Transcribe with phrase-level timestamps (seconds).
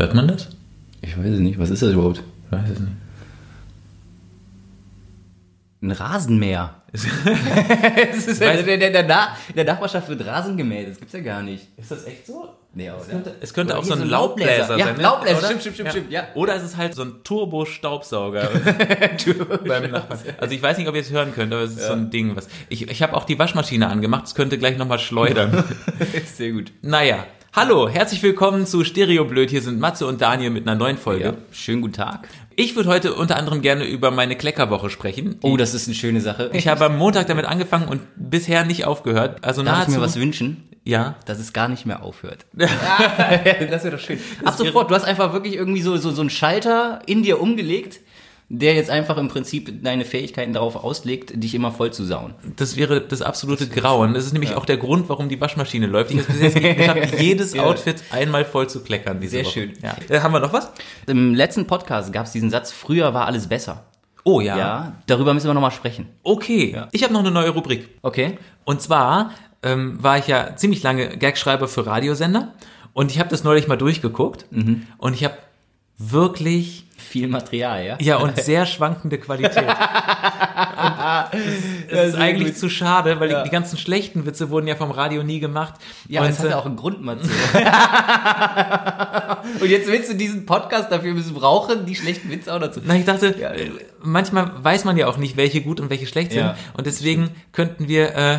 [0.00, 0.48] Hört man das?
[1.02, 1.58] Ich weiß es nicht.
[1.58, 2.22] Was ist das überhaupt?
[2.46, 2.92] Ich weiß es nicht.
[5.82, 6.74] Ein Rasenmäher.
[6.92, 10.88] ist ja, der, der, der, Na- in der Nachbarschaft wird Rasen gemäht.
[10.88, 11.66] Das gibt's ja gar nicht.
[11.76, 12.48] Ist das echt so?
[12.72, 14.78] Nee, aber, Es könnte, es könnte Oder auch so ein Laubbläser Laubbläser.
[14.78, 14.96] Ja, sein.
[14.96, 15.02] ne?
[15.02, 15.46] Laubbläser, Oder?
[15.46, 16.28] stimmt, stimmt, stimmt, stimmt, ja.
[16.34, 18.48] Oder ist es halt so ein Turbo-Staubsauger
[19.66, 20.20] beim Nachbarn.
[20.38, 22.34] Also ich weiß nicht, ob ihr es hören könnt, aber es ist so ein Ding.
[22.36, 25.62] Was ich ich habe auch die Waschmaschine angemacht, es könnte gleich nochmal schleudern.
[26.34, 26.72] Sehr gut.
[26.80, 27.26] naja.
[27.52, 29.50] Hallo, herzlich willkommen zu Stereo Blöd.
[29.50, 31.24] Hier sind Matze und Daniel mit einer neuen Folge.
[31.24, 31.34] Ja.
[31.50, 32.28] Schönen guten Tag.
[32.54, 35.36] Ich würde heute unter anderem gerne über meine Kleckerwoche sprechen.
[35.42, 36.50] Oh, das ist eine schöne Sache.
[36.52, 39.42] Ich habe am Montag damit angefangen und bisher nicht aufgehört.
[39.42, 39.98] Also Darf ich nahezu.
[39.98, 40.68] mir was wünschen?
[40.84, 41.16] ja.
[41.26, 42.46] Dass es gar nicht mehr aufhört.
[42.54, 42.70] das
[43.84, 44.20] wäre doch schön.
[44.44, 48.00] Ab sofort, du hast einfach wirklich irgendwie so, so, so einen Schalter in dir umgelegt,
[48.52, 52.34] der jetzt einfach im Prinzip deine Fähigkeiten darauf auslegt, dich immer voll zu sauen.
[52.56, 54.12] Das wäre das absolute Grauen.
[54.12, 56.10] Das ist nämlich auch der Grund, warum die Waschmaschine läuft.
[56.10, 57.62] Ich habe es bis jetzt geschafft, jedes Ja.
[57.64, 59.20] Outfit einmal voll zu kleckern.
[59.20, 59.52] Diese Sehr Woche.
[59.52, 59.72] schön.
[59.82, 59.96] Ja.
[60.08, 60.68] Äh, haben wir noch was?
[61.06, 63.84] Im letzten Podcast gab es diesen Satz, früher war alles besser.
[64.24, 64.58] Oh ja.
[64.58, 66.08] Ja, darüber müssen wir nochmal sprechen.
[66.24, 66.76] Okay.
[66.90, 67.88] Ich habe noch eine neue Rubrik.
[68.02, 68.36] Okay?
[68.64, 69.30] Und zwar
[69.62, 72.52] ähm, war ich ja ziemlich lange Gagschreiber für Radiosender
[72.94, 74.86] und ich habe das neulich mal durchgeguckt Mhm.
[74.98, 75.34] und ich habe
[76.00, 77.96] wirklich Viel Material, ja?
[78.00, 79.64] ja und sehr schwankende Qualität.
[81.88, 85.22] Es ist eigentlich zu schade, weil die, die ganzen schlechten Witze wurden ja vom Radio
[85.22, 85.74] nie gemacht.
[86.08, 87.28] Ja, und, das hat ja auch einen Grund, Matze.
[89.60, 92.80] Und jetzt willst du diesen Podcast dafür missbrauchen, die schlechten Witze auch dazu.
[92.84, 93.70] Na, ich dachte, äh,
[94.02, 96.40] manchmal weiß man ja auch nicht, welche gut und welche schlecht sind.
[96.40, 98.38] Ja, und deswegen könnten wir äh,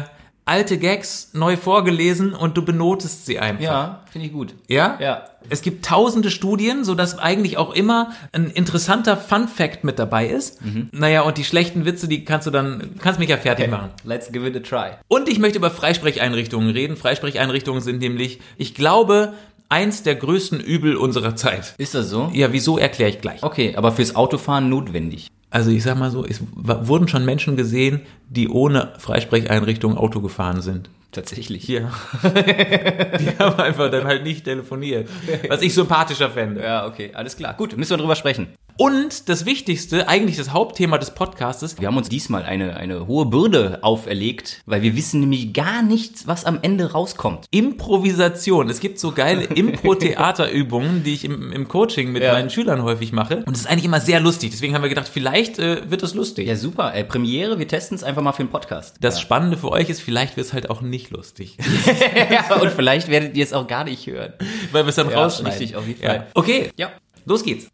[0.51, 3.63] alte Gags neu vorgelesen und du benotest sie einfach.
[3.63, 4.53] Ja, finde ich gut.
[4.67, 4.97] Ja?
[4.99, 5.23] Ja.
[5.49, 10.63] Es gibt tausende Studien, sodass eigentlich auch immer ein interessanter Fun Fact mit dabei ist.
[10.63, 10.89] Mhm.
[10.91, 13.91] Naja, und die schlechten Witze, die kannst du dann, kannst mich ja fertig machen.
[14.03, 14.97] Let's give it a try.
[15.07, 16.97] Und ich möchte über Freisprecheinrichtungen reden.
[16.97, 19.31] Freisprecheinrichtungen sind nämlich, ich glaube,
[19.69, 21.75] eins der größten Übel unserer Zeit.
[21.77, 22.29] Ist das so?
[22.33, 23.41] Ja, wieso erkläre ich gleich.
[23.41, 25.29] Okay, aber fürs Autofahren notwendig.
[25.51, 30.61] Also ich sag mal so, es wurden schon Menschen gesehen, die ohne Freisprecheinrichtung Auto gefahren
[30.61, 30.89] sind.
[31.11, 31.67] Tatsächlich.
[31.67, 31.91] Ja.
[32.23, 35.09] die haben einfach dann halt nicht telefoniert.
[35.49, 36.61] Was ich sympathischer fände.
[36.61, 37.53] Ja, okay, alles klar.
[37.55, 38.47] Gut, müssen wir drüber sprechen.
[38.81, 43.27] Und das Wichtigste, eigentlich das Hauptthema des Podcastes, Wir haben uns diesmal eine, eine hohe
[43.27, 47.45] Bürde auferlegt, weil wir wissen nämlich gar nichts, was am Ende rauskommt.
[47.51, 48.71] Improvisation.
[48.71, 52.33] Es gibt so geile Impro-Theaterübungen, die ich im, im Coaching mit Ja.
[52.33, 53.43] meinen Schülern häufig mache.
[53.45, 54.49] Und es ist eigentlich immer sehr lustig.
[54.49, 56.47] Deswegen haben wir gedacht, vielleicht äh, wird es lustig.
[56.47, 56.95] Ja, super.
[56.95, 58.95] Äh, Premiere, wir testen es einfach mal für den Podcast.
[58.99, 61.55] Das Spannende für euch ist, vielleicht wird es halt auch nicht lustig.
[62.31, 64.33] ja, und vielleicht werdet ihr es auch gar nicht hören.
[64.71, 65.59] Weil wir es dann Ja, rausschneiden.
[65.59, 66.09] richtig, auf jeden Ja.
[66.09, 66.27] Fall.
[66.33, 66.89] Okay, Ja.
[67.25, 67.67] los geht's.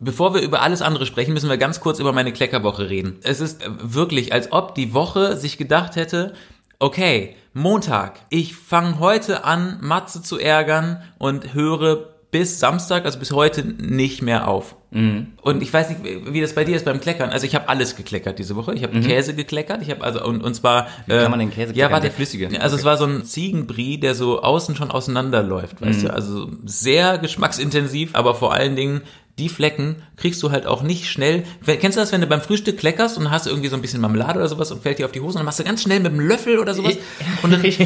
[0.00, 3.18] Bevor wir über alles andere sprechen, müssen wir ganz kurz über meine Kleckerwoche reden.
[3.22, 6.34] Es ist äh, wirklich, als ob die Woche sich gedacht hätte,
[6.78, 13.32] okay, Montag, ich fange heute an, Matze zu ärgern und höre bis Samstag, also bis
[13.32, 14.76] heute, nicht mehr auf.
[14.90, 15.28] Mhm.
[15.42, 16.00] Und ich weiß nicht,
[16.32, 17.30] wie das bei dir ist beim Kleckern.
[17.30, 18.74] Also ich habe alles gekleckert diese Woche.
[18.74, 19.80] Ich habe Käse gekleckert.
[19.82, 20.88] Ich habe also und, und zwar Mhm.
[21.06, 21.92] Wie kann man den Käse Ja, kleckern?
[21.92, 22.60] warte, Der flüssige?
[22.60, 26.06] Also es war so ein Ziegenbrie, der so außen schon auseinanderläuft, weißt Mhm.
[26.08, 26.12] du?
[26.14, 29.00] Also sehr geschmacksintensiv, aber vor allen Dingen
[29.38, 31.44] die Flecken kriegst du halt auch nicht schnell.
[31.64, 34.38] Kennst du das, wenn du beim Frühstück kleckerst und hast irgendwie so ein bisschen Marmelade
[34.38, 36.12] oder sowas und fällt dir auf die Hose und dann machst du ganz schnell mit
[36.12, 36.96] einem Löffel oder sowas
[37.42, 37.78] und dann, dann ist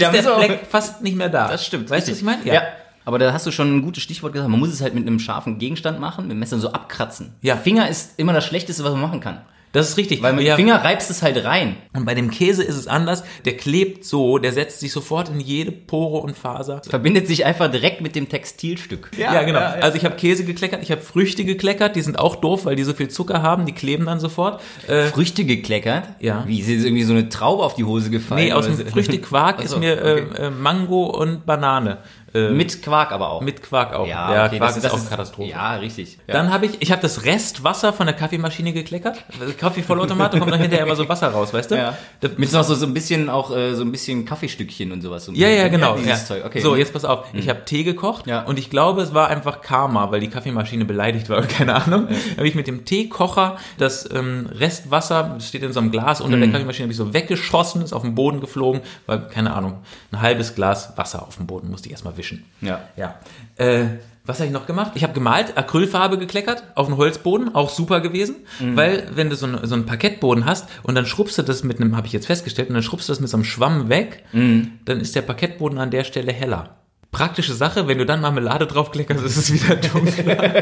[0.00, 1.48] der Fleck fast nicht mehr da.
[1.48, 1.90] Das stimmt.
[1.90, 2.44] Weißt du, was ich meine?
[2.44, 2.62] Ja.
[3.04, 4.50] Aber da hast du schon ein gutes Stichwort gesagt.
[4.50, 7.32] Man muss es halt mit einem scharfen Gegenstand machen, mit dem Messer so abkratzen.
[7.40, 7.56] Ja.
[7.56, 9.40] Finger ist immer das Schlechteste, was man machen kann.
[9.72, 10.22] Das ist richtig.
[10.22, 10.54] Weil mit Ja.
[10.54, 11.76] dem Finger reibst es halt rein.
[11.94, 13.22] Und bei dem Käse ist es anders.
[13.44, 16.80] Der klebt so, der setzt sich sofort in jede Pore und Faser.
[16.88, 19.10] Verbindet sich einfach direkt mit dem Textilstück.
[19.18, 19.58] Ja, genau.
[19.58, 22.84] Also ich habe Käse gekleckert, ich habe Früchte gekleckert, die sind auch doof, weil die
[22.84, 24.60] so viel Zucker haben, die kleben dann sofort.
[24.86, 26.04] Äh, Früchte gekleckert?
[26.20, 26.44] Ja.
[26.46, 28.44] Wie, ist jetzt irgendwie so eine Traube auf die Hose gefallen?
[28.44, 28.84] nee, aus dem so?
[28.84, 30.42] Früchtequark Ach ist so, mir okay.
[30.42, 31.98] äh, äh, Mango und Banane.
[32.34, 33.40] Äh, Mit Quark aber auch.
[33.40, 34.06] mit Quark auch.
[34.06, 35.48] ja, okay, Quark das, ist das auch Katastrophe.
[35.50, 36.18] Ja, richtig.
[36.26, 36.34] Ja.
[36.34, 39.24] Dann habe ich, ich habe das Restwasser von der Kaffeemaschine gekleckert.
[39.58, 41.76] Kaffeevollautomat, da kommt dann hinterher immer so Wasser raus, weißt du?
[41.76, 41.96] ja.
[42.20, 45.24] Da- Mit noch so, so ein bisschen auch äh, so ein bisschen Kaffeestückchen und sowas.
[45.24, 45.96] So Ja, ja, genau.
[45.96, 46.16] ja.
[46.44, 46.60] Okay.
[46.60, 47.26] So, jetzt pass auf.
[47.32, 48.42] Ich habe Tee gekocht Ja.
[48.42, 52.08] und ich glaube, es war einfach Karma, weil die Kaffeemaschine beleidigt war, keine Ahnung.
[52.36, 56.36] habe ich mit dem Teekocher das ähm, Restwasser, das steht in so einem Glas unter
[56.36, 59.78] der Kaffeemaschine, habe ich so weggeschossen, ist auf den Boden geflogen, weil, keine Ahnung,
[60.12, 62.27] ein halbes Glas Wasser auf dem Boden, musste ich erstmal wischen.
[62.60, 62.80] Ja.
[62.96, 63.18] Ja.
[63.56, 63.84] Äh,
[64.24, 64.92] was habe ich noch gemacht?
[64.94, 69.46] Ich habe gemalt, Acrylfarbe gekleckert auf den Holzboden, auch super gewesen, weil wenn du so,
[69.46, 72.26] ein, so einen Parkettboden hast und dann schrubbst du das mit einem, habe ich jetzt
[72.26, 75.78] festgestellt, und dann schrubbst du das mit so einem Schwamm weg, dann ist der Parkettboden
[75.78, 76.76] an der Stelle heller.
[77.10, 80.52] Praktische Sache, wenn du dann Marmelade draufkleckerst, ist es wieder dunkler.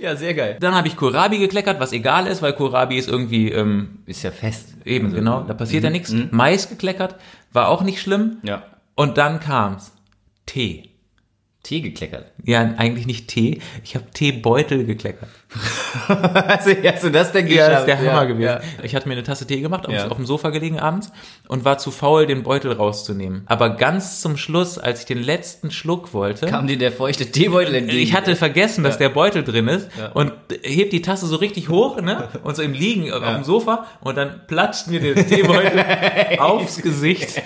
[0.00, 0.56] Ja, sehr geil.
[0.60, 4.30] dann habe ich Kohlrabi gekleckert, was egal ist, weil Kohlrabi ist irgendwie ähm, Ist ja
[4.32, 4.74] fest.
[4.84, 6.12] eben, Also, genau, da passiert ja nichts.
[6.30, 7.14] Mais gekleckert,
[7.52, 8.38] war auch nicht schlimm.
[8.42, 8.64] Ja.
[8.94, 9.92] Und dann kam's.
[10.46, 10.90] Tee.
[11.62, 12.32] Tee gekleckert.
[12.44, 13.60] Ja, eigentlich nicht Tee.
[13.82, 15.30] Ich habe Teebeutel gekleckert.
[16.08, 17.88] also, hast du das denn Ja, das ist geschafft?
[17.88, 18.42] der Hammer Ja, gewesen.
[18.42, 18.60] ja.
[18.82, 20.08] Ich hatte mir eine Tasse Tee gemacht, auf, Ja.
[20.08, 21.12] auf dem Sofa gelegen abends
[21.48, 23.42] und war zu faul, den Beutel rauszunehmen.
[23.46, 27.74] Aber ganz zum Schluss, als ich den letzten Schluck wollte, Kam dir der feuchte Teebeutel
[27.74, 28.02] entgegen?
[28.02, 32.00] ich hatte vergessen, dass der Beutel drin ist und hebt die Tasse so richtig hoch,
[32.00, 32.28] ne?
[32.42, 35.84] Und so im Liegen auf dem Sofa und dann platscht mir der Teebeutel
[36.38, 37.40] aufs Gesicht.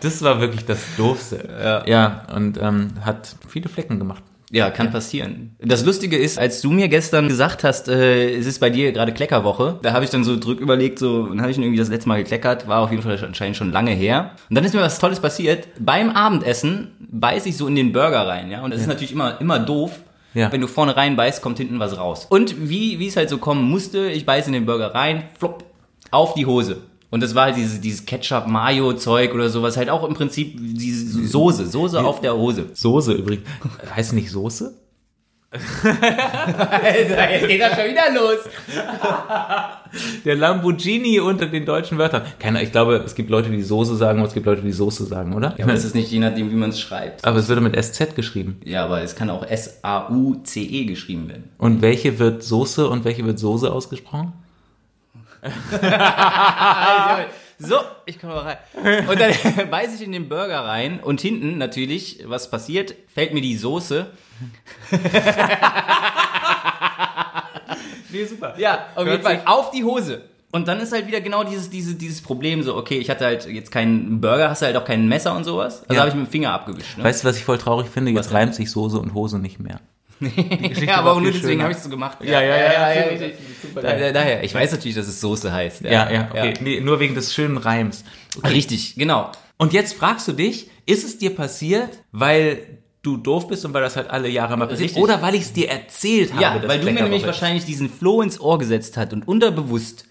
[0.00, 1.48] Das war wirklich das Doofste.
[1.60, 1.86] Ja.
[1.86, 4.22] ja und ähm, hat viele Flecken gemacht.
[4.50, 5.56] Ja, kann passieren.
[5.58, 9.12] Das Lustige ist, als du mir gestern gesagt hast, äh, es ist bei dir gerade
[9.12, 12.08] Kleckerwoche, da habe ich dann so drück überlegt, so, dann habe ich irgendwie das letzte
[12.08, 14.32] Mal gekleckert, war auf jeden Fall anscheinend schon lange her.
[14.48, 15.68] Und dann ist mir was Tolles passiert.
[15.78, 18.62] Beim Abendessen beiß ich so in den Burger rein, ja.
[18.62, 20.00] Und das ist natürlich immer, immer doof.
[20.34, 20.52] Ja.
[20.52, 22.26] Wenn du vorne rein beißt, kommt hinten was raus.
[22.28, 25.64] Und wie, wie es halt so kommen musste, ich beiß in den Burger rein, flop,
[26.10, 26.82] auf die Hose.
[27.10, 31.66] Und das war halt dieses, dieses Ketchup-Mayo-Zeug oder sowas, halt auch im Prinzip diese Soße,
[31.66, 32.66] Soße auf der Hose.
[32.74, 33.46] Soße übrigens.
[33.94, 34.74] Heißt nicht Soße?
[35.50, 38.36] Alter, jetzt geht das schon wieder los.
[40.26, 42.22] Der Lamborghini unter den deutschen Wörtern.
[42.38, 45.06] Keiner, ich glaube, es gibt Leute, die Soße sagen und es gibt Leute, die Soße
[45.06, 45.54] sagen, oder?
[45.56, 47.24] Ja, aber es ist nicht je nachdem, wie man es schreibt.
[47.24, 48.60] aber es würde mit SZ geschrieben.
[48.66, 51.44] Ja, aber es kann auch S-A-U-C-E geschrieben werden.
[51.56, 54.34] Und welche wird Soße und welche wird Soße ausgesprochen?
[57.60, 57.74] So,
[58.06, 59.08] ich komme mal rein.
[59.08, 59.32] Und dann
[59.70, 64.06] beiß ich in den Burger rein und hinten natürlich, was passiert, fällt mir die Soße.
[68.10, 68.54] Nee, super.
[68.58, 70.22] Ja, auf jeden Fall auf die Hose.
[70.50, 73.46] Und dann ist halt wieder genau dieses, dieses, dieses Problem so, okay, ich hatte halt
[73.46, 75.82] jetzt keinen Burger, hast du halt auch kein Messer und sowas.
[75.82, 76.00] Also Ja.
[76.00, 76.96] habe ich mit dem Finger abgewischt.
[76.96, 77.04] Ne?
[77.04, 78.10] Weißt du, was ich voll traurig finde?
[78.12, 78.36] Jetzt denn?
[78.38, 79.80] reimt sich Soße und Hose nicht mehr.
[80.20, 82.18] ja, aber auch nur deswegen habe ich es so gemacht.
[82.22, 83.34] Ja, ja, ja, ja, richtig.
[83.36, 83.42] Da,
[83.74, 85.82] da, daher, ich weiß natürlich, dass es Soße heißt.
[85.82, 86.54] Ja, ja, okay.
[86.60, 88.04] Nee, nur wegen des schönen Reims.
[88.44, 89.32] Richtig, genau.
[89.56, 93.82] Und jetzt fragst du dich, ist es dir passiert, weil du doof bist und weil
[93.82, 95.02] das halt alle Jahre mal passiert, Richtig.
[95.02, 96.42] oder weil ich es dir erzählt habe?
[96.42, 100.04] Ja, weil du mir nämlich wahrscheinlich diesen Floh ins Ohr gesetzt hat und unterbewusst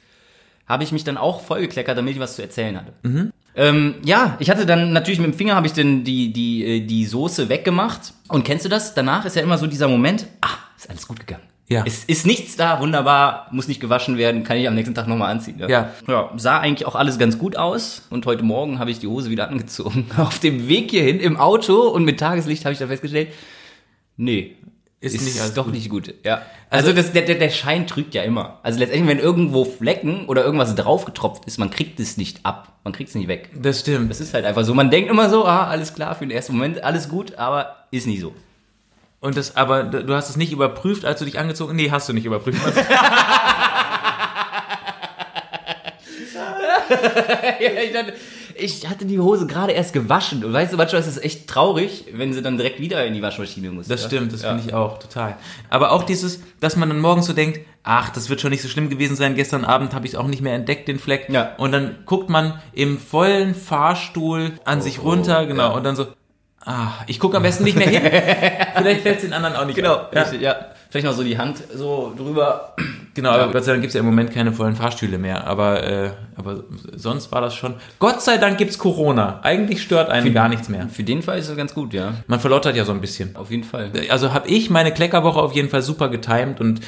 [0.68, 2.94] habe ich mich dann auch vollgekleckert, damit ich was zu erzählen hatte.
[3.04, 3.32] Mhm.
[3.56, 6.80] Ähm, ja, ich hatte dann natürlich mit dem Finger habe ich dann die, die, äh,
[6.82, 8.14] die Soße weggemacht.
[8.28, 8.94] Und kennst du das?
[8.94, 11.44] Danach ist ja immer so dieser Moment, ah, ist alles gut gegangen.
[11.70, 11.84] Ja.
[11.86, 15.30] Es ist nichts da, wunderbar, muss nicht gewaschen werden, kann ich am nächsten Tag nochmal
[15.30, 15.60] anziehen.
[15.60, 15.92] Ja.
[16.08, 16.32] ja.
[16.38, 18.04] Sah eigentlich auch alles ganz gut aus.
[18.10, 20.10] Und heute Morgen habe ich die Hose wieder angezogen.
[20.18, 23.34] Auf dem Weg hierhin im Auto und mit Tageslicht habe ich da festgestellt,
[24.16, 24.56] nee,
[25.02, 25.74] Ist ist, nicht doch gut.
[25.74, 26.14] nicht gut.
[26.24, 26.42] Ja.
[26.70, 28.60] Also, das, der, der, der Schein trügt ja immer.
[28.64, 32.78] Also letztendlich, wenn irgendwo Flecken oder irgendwas draufgetropft ist, man kriegt es nicht ab.
[32.86, 33.50] Man kriegt es nicht weg.
[33.62, 34.10] Das stimmt.
[34.10, 34.74] Das ist halt einfach so.
[34.74, 38.08] Man denkt immer so, ah, alles klar für den ersten Moment, alles gut, aber ist
[38.08, 38.34] nicht so.
[39.20, 42.14] Und das, aber du hast es nicht überprüft, als du dich angezogen Nee, hast du
[42.14, 42.60] nicht überprüft.
[47.60, 47.72] ja,
[48.56, 50.44] ich, hatte die Hose gerade erst gewaschen.
[50.44, 53.22] Und weißt du, manchmal ist es echt traurig, wenn sie dann direkt wieder in die
[53.22, 53.88] Waschmaschine muss.
[53.88, 54.08] Das ja.
[54.08, 54.50] stimmt, das ja.
[54.50, 55.36] finde ich auch total.
[55.70, 58.68] Aber auch dieses, dass man dann morgens so denkt, ach, das wird schon nicht so
[58.68, 59.36] schlimm gewesen sein.
[59.36, 61.28] Gestern Abend habe ich es auch nicht mehr entdeckt, den Fleck.
[61.30, 61.56] Ja.
[61.58, 65.76] Und dann guckt man im vollen Fahrstuhl an sich runter, genau, ja.
[65.76, 66.08] und dann so,
[66.66, 68.02] ah, ich gucke am besten nicht mehr hin.
[68.76, 70.14] Vielleicht fällt es den anderen auch nicht Genau, auf.
[70.14, 70.22] Ja.
[70.22, 70.56] richtig, ja.
[70.90, 72.74] Vielleicht noch so die Hand so drüber.
[73.14, 75.46] Genau, aber Gott sei Dank gibt es ja im Moment keine vollen Fahrstühle mehr.
[75.46, 76.64] Aber, äh, aber
[76.96, 77.74] sonst war das schon.
[78.00, 79.42] Gott sei Dank gibt's Corona.
[79.44, 80.88] Eigentlich stört einen gar nichts mehr.
[80.88, 82.14] Für den Fall ist es ganz gut, ja.
[82.28, 83.36] Man verlottert ja so ein bisschen.
[83.36, 83.92] Auf jeden Fall.
[84.10, 86.80] Also habe ich meine Kleckerwoche auf jeden Fall super getimt und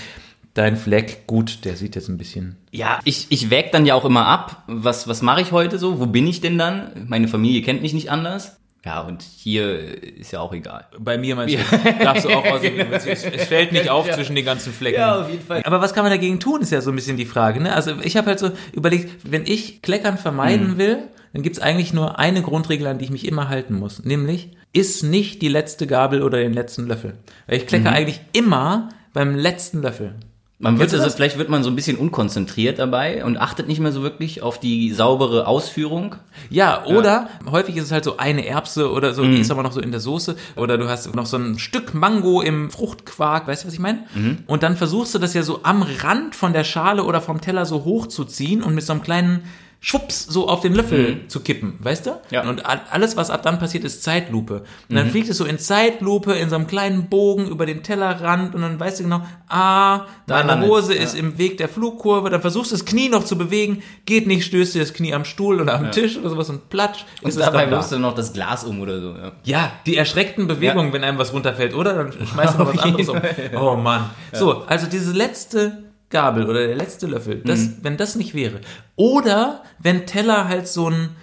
[0.53, 2.58] dein Fleck, gut, der sieht jetzt ein bisschen.
[2.72, 6.00] Ja, ich, ich wäg dann ja auch immer ab, was, was mache ich heute so,
[6.00, 7.05] wo bin ich denn dann?
[7.08, 8.59] Meine Familie kennt mich nicht anders.
[8.86, 10.86] Ja, und hier ist ja auch egal.
[10.98, 12.79] Bei mir meinst du, darfst du auch aussehen.
[12.91, 14.13] es, es fällt nicht auf Ja.
[14.13, 15.00] zwischen den ganzen Flecken.
[15.00, 15.62] Ja, auf jeden Fall.
[15.65, 17.59] Aber was kann man dagegen tun, ist ja so ein bisschen die Frage.
[17.62, 17.75] Ne?
[17.75, 21.00] Also ich habe halt so überlegt, wenn ich Kleckern vermeiden will,
[21.33, 24.03] dann gibt's eigentlich nur eine Grundregel, an die ich mich immer halten muss.
[24.03, 27.15] Nämlich, iss nicht die letzte Gabel oder den letzten Löffel.
[27.48, 30.15] Weil ich klecke eigentlich immer beim letzten Löffel.
[30.62, 33.94] Man wird also, vielleicht wird man so ein bisschen unkonzentriert dabei und achtet nicht mehr
[33.94, 36.16] so wirklich auf die saubere Ausführung.
[36.50, 39.36] Ja, oder häufig ist es halt so eine Erbse oder so, Mhm.
[39.36, 40.36] die ist aber noch so in der Soße.
[40.58, 44.00] Oder du hast noch so ein Stück Mango im Fruchtquark, weißt du, was ich meine?
[44.13, 44.39] Mhm.
[44.48, 47.66] Und dann versuchst du das ja so am Rand von der Schale oder vom Teller
[47.66, 49.44] so hochzuziehen und mit so einem kleinen
[49.81, 52.09] Schwupps so auf den Löffel zu kippen, weißt du?
[52.12, 52.15] Mhm.
[52.31, 52.50] Ja.
[52.50, 54.63] Und alles, was ab dann passiert, ist Zeitlupe.
[54.89, 58.55] Und dann fliegt es so in Zeitlupe in so einem kleinen Bogen über den Tellerrand
[58.55, 61.19] und dann weißt du genau, ah, deine Hose es, ist ja.
[61.21, 64.75] im Weg der Flugkurve, dann versuchst du das Knie noch zu bewegen, geht nicht, stößt
[64.75, 67.69] dir das Knie am Stuhl oder am Tisch oder sowas und platsch, Und dabei dann
[67.71, 67.77] da.
[67.77, 69.15] wirfst du noch das Glas um oder so.
[69.15, 69.31] Ja.
[69.45, 71.93] Ja, die erschreckten Bewegungen, wenn einem was runterfällt, oder?
[71.93, 73.21] Dann schmeißt du noch was anderes um.
[73.57, 74.09] Oh Mann.
[74.33, 77.78] So, also diese letzte Gabel oder der letzte Löffel, das, Mhm.
[77.84, 78.62] wenn das nicht wäre.
[78.96, 81.16] Oder wenn Teller halt so einen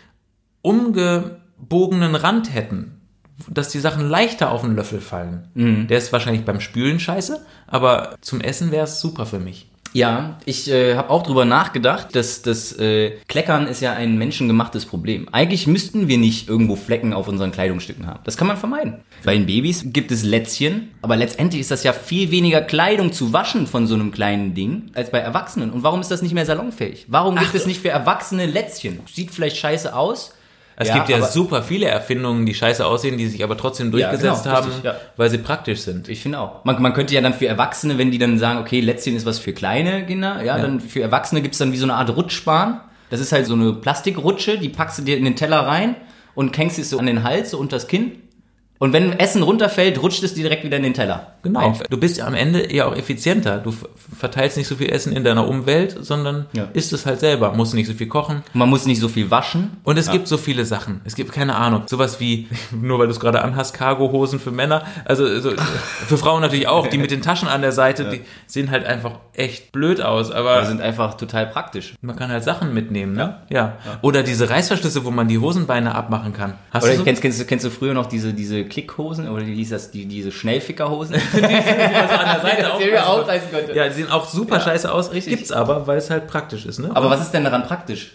[0.62, 2.92] umgebogenen Rand hätten.
[3.48, 5.48] dass die Sachen leichter auf den Löffel fallen.
[5.52, 5.88] Mhm.
[5.88, 9.70] Der ist wahrscheinlich beim Spülen scheiße, aber zum Essen wäre es super für mich.
[9.96, 14.84] Ja, ich äh, habe auch drüber nachgedacht, dass das äh, Kleckern ist ja ein menschengemachtes
[14.84, 15.26] Problem.
[15.32, 18.20] Eigentlich müssten wir nicht irgendwo Flecken auf unseren Kleidungsstücken haben.
[18.24, 18.98] Das kann man vermeiden.
[19.24, 23.32] Bei den Babys gibt es Lätzchen, aber letztendlich ist das ja viel weniger Kleidung zu
[23.32, 25.70] waschen von so einem kleinen Ding als bei Erwachsenen.
[25.70, 27.06] Und warum ist das nicht mehr salonfähig?
[27.08, 29.00] Warum gibt Ach, es nicht für Erwachsene Lätzchen?
[29.10, 30.35] Sieht vielleicht scheiße aus.
[30.76, 34.44] Es gibt ja super viele Erfindungen, die scheiße aussehen, die sich aber trotzdem Ja, durchgesetzt
[34.44, 34.96] genau, haben, richtig, ja.
[35.16, 36.08] weil sie praktisch sind.
[36.08, 36.64] Ich finde auch.
[36.64, 39.38] Man, man könnte ja dann für Erwachsene, wenn die dann sagen, okay, Lätzchen ist was
[39.38, 42.80] für kleine Kinder, ja, dann für Erwachsene gibt's dann wie so eine Art Rutschbahn.
[43.08, 45.96] Das ist halt so eine Plastikrutsche, die packst du dir in den Teller rein
[46.34, 48.22] und hängst es so an den Hals, so unters Kinn.
[48.78, 51.32] Und wenn Essen runterfällt, rutscht es dir direkt wieder in den Teller.
[51.42, 51.60] Genau.
[51.60, 53.58] Ein- Du bist am Ende ja auch effizienter.
[53.58, 53.72] Du
[54.18, 56.68] verteilst nicht so viel Essen in deiner Umwelt, sondern Ja.
[56.72, 57.52] isst es halt selber.
[57.52, 58.42] Musst nicht so viel kochen.
[58.52, 59.76] Man muss nicht so viel waschen.
[59.84, 61.00] Und es gibt so viele Sachen.
[61.04, 61.82] Es gibt keine Ahnung.
[61.86, 64.82] Sowas wie, nur weil du es gerade anhast, Cargohosen für Männer.
[65.04, 65.50] Also so,
[66.06, 66.86] für Frauen natürlich auch.
[66.88, 70.30] Die mit den Taschen an der Seite, die sehen halt einfach echt blöd aus.
[70.30, 71.94] Aber Die sind einfach total praktisch.
[72.02, 73.38] man kann halt Sachen mitnehmen, ne?
[73.48, 73.76] Ja.
[74.02, 76.54] Oder diese Reißverschlüsse, wo man die Hosenbeine abmachen kann.
[76.72, 77.04] Hast Oder du so?
[77.04, 80.06] kennst, kennst, du- kennst du früher noch diese, diese Klickhosen oder wie hieß das, die,
[80.06, 81.16] diese Schnellfickerhosen?
[81.34, 83.74] die man so an der Seite Die man aufreißen könnte.
[83.74, 85.12] Ja, die sehen auch super scheiße aus.
[85.12, 85.36] richtig.
[85.36, 86.90] Gibt's aber, weil es halt praktisch ist, ne?
[86.94, 88.12] Aber was ist denn daran praktisch?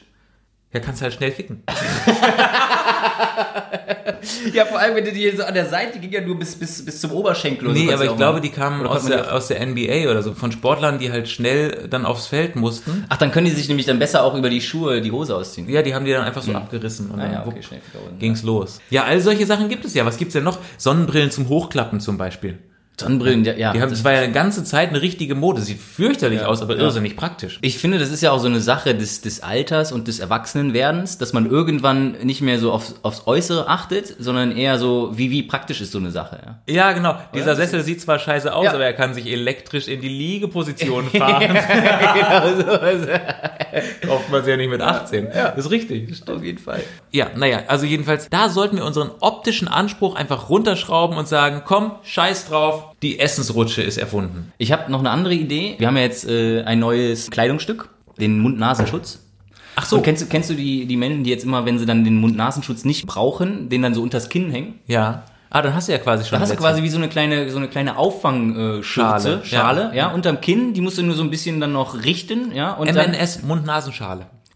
[0.74, 1.63] ja, kannst halt schnell ficken.
[4.53, 6.55] Ja, vor allem, wenn du die so an der Seite, die ging ja nur bis,
[6.55, 7.67] bis, bis zum Oberschenkel.
[7.67, 10.34] so Nee, aber ich glaube, die kamen Oder aus der, aus der NBA oder so,
[10.34, 13.05] von Sportlern, die halt schnell dann aufs Feld mussten.
[13.10, 15.67] Ach, dann können die sich nämlich dann besser auch über die Schuhe die Hose ausziehen.
[15.70, 18.43] Ja, die haben die dann einfach so abgerissen und Ah dann ja, okay, wupp, ging's
[18.43, 18.79] los.
[18.89, 20.05] Ja, all solche Sachen gibt es ja.
[20.05, 20.60] Was gibt's denn noch?
[20.77, 22.60] Sonnenbrillen zum Hochklappen zum Beispiel.
[23.00, 23.53] Sonnenbrillen, ja.
[23.53, 25.62] ja Die haben, das, war ja eine ganze Zeit eine richtige Mode.
[25.62, 26.81] Sieht fürchterlich Ja, aus, aber ja.
[26.81, 27.57] irrsinnig praktisch.
[27.62, 31.17] ich finde, das ist ja auch so eine Sache des, des Alters und des Erwachsenenwerdens,
[31.17, 35.43] dass man irgendwann nicht mehr so aufs, aufs Äußere achtet, sondern eher so, wie, wie
[35.43, 36.74] praktisch ist so eine Sache, ja.
[36.74, 37.15] Ja, genau.
[37.33, 38.74] Dieser Das Sessel sieht zwar scheiße aus, Ja.
[38.74, 41.57] aber er kann sich elektrisch in die Liegeposition fahren.
[42.13, 42.41] genau
[44.31, 45.27] man sie ja nicht mit 18.
[45.33, 46.21] Das ist richtig.
[46.27, 46.81] Auf jeden Fall.
[47.12, 51.91] Ja, naja, also jedenfalls, da sollten wir unseren optischen Anspruch einfach runterschrauben und sagen, komm,
[52.03, 54.51] scheiß drauf, die Essensrutsche ist erfunden.
[54.57, 55.75] Ich habe noch eine andere Idee.
[55.77, 59.19] Wir haben ja jetzt äh, ein neues Kleidungsstück, den Mund-Nasenschutz.
[59.75, 62.03] Ach So, kennst du, kennst du die, die Menschen, die jetzt immer, wenn sie dann
[62.03, 64.79] den Mund-Nasenschutz nicht brauchen, den dann so unters Kinn hängen?
[64.88, 65.23] Ja.
[65.50, 67.50] Ah, dann hast du ja quasi schon Da hast du quasi wie so eine kleine,
[67.50, 69.93] so eine kleine Auffangschale, Schale, Schale, Schale, ja.
[69.93, 70.07] ja.
[70.13, 73.11] unterm Kinn, die musst du nur so ein bisschen dann noch richten, ja, und dann
[73.11, 74.27] MNS, Mund-Nasenschale.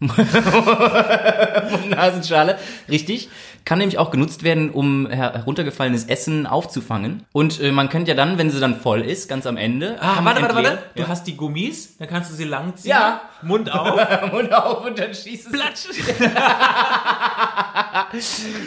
[1.90, 3.28] Nasenschale, richtig,
[3.66, 7.24] kann nämlich auch genutzt werden, um her heruntergefallenes Essen aufzufangen.
[7.32, 10.14] Und äh, man könnte ja dann, wenn sie dann voll ist, ganz am Ende, Ah,
[10.14, 10.68] kann warte, warte, warte.
[10.70, 10.90] entleeren.
[10.94, 12.90] Du hast die Gummis, dann kannst du sie langziehen.
[12.90, 13.20] Ja.
[13.42, 13.96] Mund auf.
[13.98, 14.26] Ja.
[14.32, 15.52] Mund auf und dann schießt es.
[15.52, 15.86] Platsch.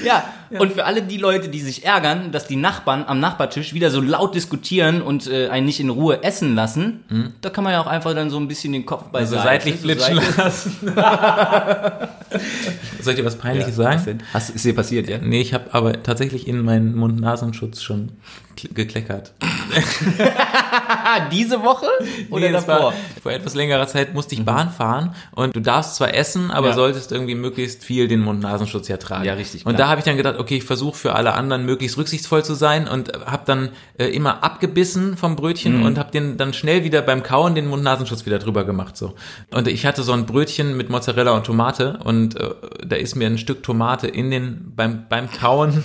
[0.03, 0.23] Ja.
[0.59, 4.01] und für alle die Leute, die sich ärgern, dass die Nachbarn am Nachbartisch wieder so
[4.01, 7.88] laut diskutieren und äh, einen nicht in Ruhe essen lassen, da kann man ja auch
[7.88, 9.63] einfach dann so ein bisschen den Kopf Also beiseite.
[9.65, 10.77] seitlich so flitschen seitlich- lassen.
[13.01, 14.19] Soll ich dir was Peinliches sagen?
[14.33, 15.17] Hast, ist dir passiert, ja?
[15.19, 18.11] Nee, ich habe aber tatsächlich in meinen Mund-Nasenschutz schon
[18.73, 19.33] gekleckert.
[21.31, 21.87] Diese Woche
[22.29, 22.93] oder Nee, davor?
[23.21, 26.73] Vor etwas längerer Zeit musste ich Bahn fahren und du darfst zwar essen, aber Ja.
[26.73, 29.25] solltest irgendwie möglichst viel den Mund-Nasenschutz ja tragen.
[29.25, 29.85] Ja, richtig, Und klar.
[29.87, 32.87] da habe ich dann gedacht, okay, ich versuche für alle anderen möglichst rücksichtsvoll zu sein
[32.87, 35.85] und habe dann äh, immer abgebissen vom Brötchen Mhm.
[35.85, 39.13] und habe den dann schnell wieder beim Kauen den Mund-Nasenschutz wieder drüber gemacht so.
[39.51, 42.49] Und ich hatte so ein Brötchen mit Mozzarella und Tomate und äh,
[42.85, 45.83] da ist mir ein Stück Tomate in den beim beim Kauen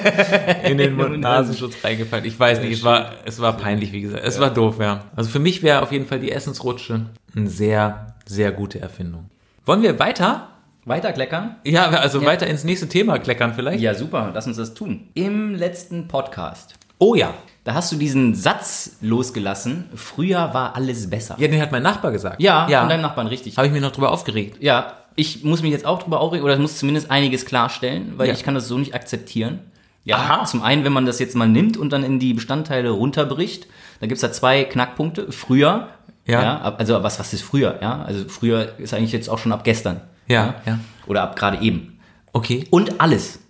[0.64, 2.15] in den Mund-Nasenschutz reingefallen.
[2.24, 4.22] Ich weiß nicht, es war es war peinlich, wie gesagt.
[4.24, 5.04] Es war doof, ja.
[5.14, 9.28] Also für mich wäre auf jeden Fall die Essensrutsche eine sehr sehr gute Erfindung.
[9.64, 10.48] Wollen wir weiter?
[10.84, 11.56] Weiterkleckern?
[11.64, 13.80] Ja, also weiter ins nächste Thema kleckern vielleicht.
[13.80, 15.08] Ja, super, lass uns das tun.
[15.14, 17.34] Im letzten Podcast, Oh ja.
[17.64, 21.34] da hast du diesen Satz losgelassen, früher war alles besser.
[21.38, 22.40] Ja, den hat mein Nachbar gesagt.
[22.40, 22.80] Ja, ja.
[22.80, 23.56] von deinem Nachbarn, richtig.
[23.56, 24.58] Habe ich mich noch drüber aufgeregt.
[24.62, 28.34] Ja, ich muss mich jetzt auch drüber aufregen, oder muss zumindest einiges klarstellen, weil Ja.
[28.34, 29.58] ich kann das so nicht akzeptieren.
[30.06, 30.44] Ja, Aha.
[30.44, 33.66] zum einen, wenn man das jetzt mal nimmt und dann in die Bestandteile runterbricht,
[34.00, 35.32] da gibt's da zwei Knackpunkte.
[35.32, 35.88] Früher,
[36.26, 36.58] Ja.
[36.60, 37.78] ab- also was, was ist früher?
[37.82, 40.00] Ja, also früher ist eigentlich jetzt auch schon ab gestern.
[40.28, 40.78] Ja, ja.
[41.06, 41.98] Oder ab gerade eben.
[42.32, 42.66] Okay.
[42.70, 43.40] Und alles.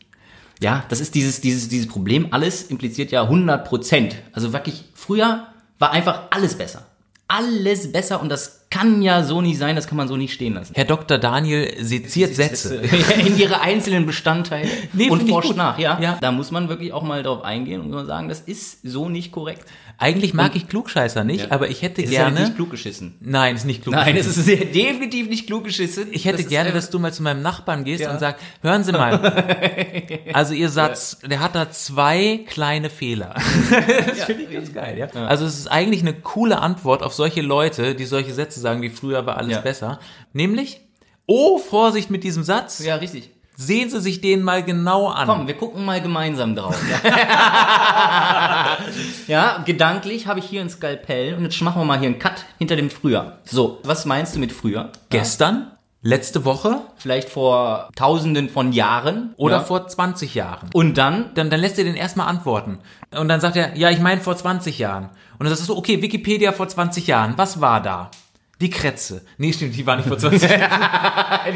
[0.61, 2.29] Ja, das ist dieses, dieses, dieses Problem.
[2.31, 4.17] Alles impliziert ja 100 Prozent.
[4.33, 5.47] Also wirklich, früher
[5.79, 6.87] war einfach alles besser.
[7.29, 10.55] Alles besser und das kann ja so nicht sein, das kann man so nicht stehen
[10.55, 10.73] lassen.
[10.75, 11.19] Herr Dr.
[11.19, 12.77] Daniel seziert Sätze.
[13.27, 15.99] In ihre einzelnen Bestandteile Nee, und forscht nach, ja?
[16.01, 16.19] Ja.
[16.21, 19.65] Da muss man wirklich auch mal drauf eingehen und sagen, das ist so nicht korrekt.
[19.99, 21.53] Eigentlich mag ich Klugscheißer nicht, Ja.
[21.53, 22.41] aber ich hätte ist ja gerne.
[22.41, 23.17] nicht klug geschissen.
[23.21, 23.95] Nein, ist nicht klug.
[23.95, 26.09] Nein, es ist definitiv nicht klug geschissen.
[26.12, 28.12] Ich hätte Das ist gerne, einfach- dass du mal zu meinem Nachbarn gehst Ja.
[28.12, 29.19] und sagst, hören Sie mal,
[30.35, 33.35] also Ihr Satz, der hat da zwei kleine Fehler.
[34.07, 35.07] das finde ich ganz geil, ja?
[35.26, 38.91] Also es ist eigentlich eine coole Antwort auf solche Leute, die solche Sätze sagen, wie
[38.91, 39.99] früher war alles besser.
[40.35, 40.81] Nämlich,
[41.26, 43.31] oh, Vorsicht mit diesem Satz, Ja, richtig.
[43.57, 45.27] Sehen Sie sich den mal genau an.
[45.27, 46.79] Komm, wir gucken mal gemeinsam drauf.
[49.27, 52.45] ja, gedanklich habe ich hier ein Skalpell und jetzt machen wir mal hier einen Cut
[52.59, 53.39] hinter dem Früher.
[53.45, 54.91] So, was meinst du mit früher?
[55.11, 55.73] Gestern,
[56.03, 59.63] letzte Woche Vielleicht vor tausenden von Jahren oder ja.
[59.63, 60.71] vor 20 Jahren.
[60.73, 62.79] Und dann dann, dann lässt er den erstmal antworten.
[63.17, 65.11] Und dann sagt er, ja, ich meine vor 20 Jahren.
[65.39, 68.11] Und dann sagst du, okay, Wikipedia vor 20 Jahren, was war da?
[68.61, 69.21] Die Kretze.
[69.37, 71.51] Nee, stimmt, die war nicht vor 20 Jahren.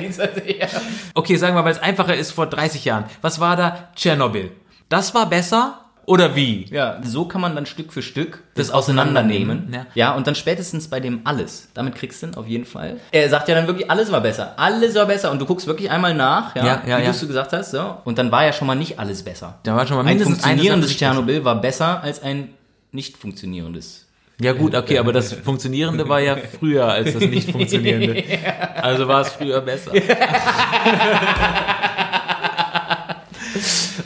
[1.14, 3.04] Okay, sagen wir, weil es einfacher ist, vor 30 Jahren.
[3.22, 3.88] Was war da?
[3.96, 4.50] Tschernobyl.
[4.88, 5.76] Das war besser
[6.06, 6.66] oder wie?
[6.70, 9.58] Ja, so kann man dann Stück für Stück Das das auseinandernehmen.
[9.58, 10.14] auseinandernehmen, Ja.
[10.14, 11.68] und dann spätestens bei dem Alles.
[11.72, 12.98] Damit kriegst du ihn auf jeden Fall.
[13.12, 14.54] Er sagt ja dann wirklich, alles war besser.
[14.58, 15.30] Alles war besser.
[15.30, 17.12] Und du guckst wirklich einmal nach, ja, Ja, ja, wie ja.
[17.12, 17.70] du gesagt hast.
[17.70, 17.96] So.
[18.04, 19.58] Und dann war ja schon mal nicht alles besser.
[19.62, 20.96] Da war schon mal Ein mindestens funktionierendes.
[20.96, 22.48] Tschernobyl war besser als ein
[22.92, 24.06] nicht funktionierendes.
[24.40, 28.24] Ja gut, okay, aber das Funktionierende war ja früher als das nicht Funktionierende.
[28.80, 29.92] Also war es früher besser.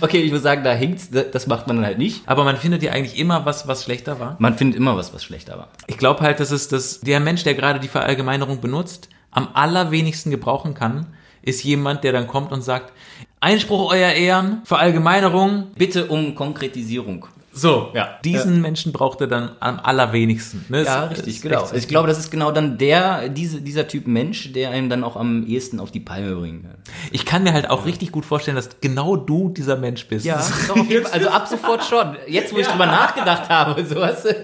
[0.01, 1.09] Okay, ich muss sagen, da hinkt's.
[1.11, 2.23] Das macht man dann halt nicht.
[2.27, 4.37] Aber man findet ja eigentlich immer was, was schlechter war.
[4.39, 5.69] Man findet immer was, was schlechter war.
[5.87, 10.31] Ich glaube halt, dass es das, der Mensch, der gerade die Verallgemeinerung benutzt, am allerwenigsten
[10.31, 11.07] gebrauchen kann,
[11.41, 12.93] ist jemand, der dann kommt und sagt,
[13.41, 15.69] Einspruch euer Ehren, Verallgemeinerung.
[15.77, 17.27] Bitte um Konkretisierung.
[17.57, 18.19] So, Ja.
[18.25, 20.65] diesen Menschen braucht er dann am allerwenigsten.
[20.69, 20.83] Ne?
[20.83, 21.69] Ja, es richtig, ist genau.
[21.73, 25.15] Ich glaube, das ist genau dann der, diese, dieser Typ Mensch, der einen dann auch
[25.17, 26.75] am ehesten auf die Palme bringen kann.
[27.13, 30.27] Ich kann mir halt auch richtig gut vorstellen, dass genau du dieser Mensch bist.
[30.27, 31.07] Ist- Fall.
[31.13, 32.17] also ab sofort schon.
[32.27, 34.35] Jetzt, wo ich drüber nachgedacht habe, so hast du.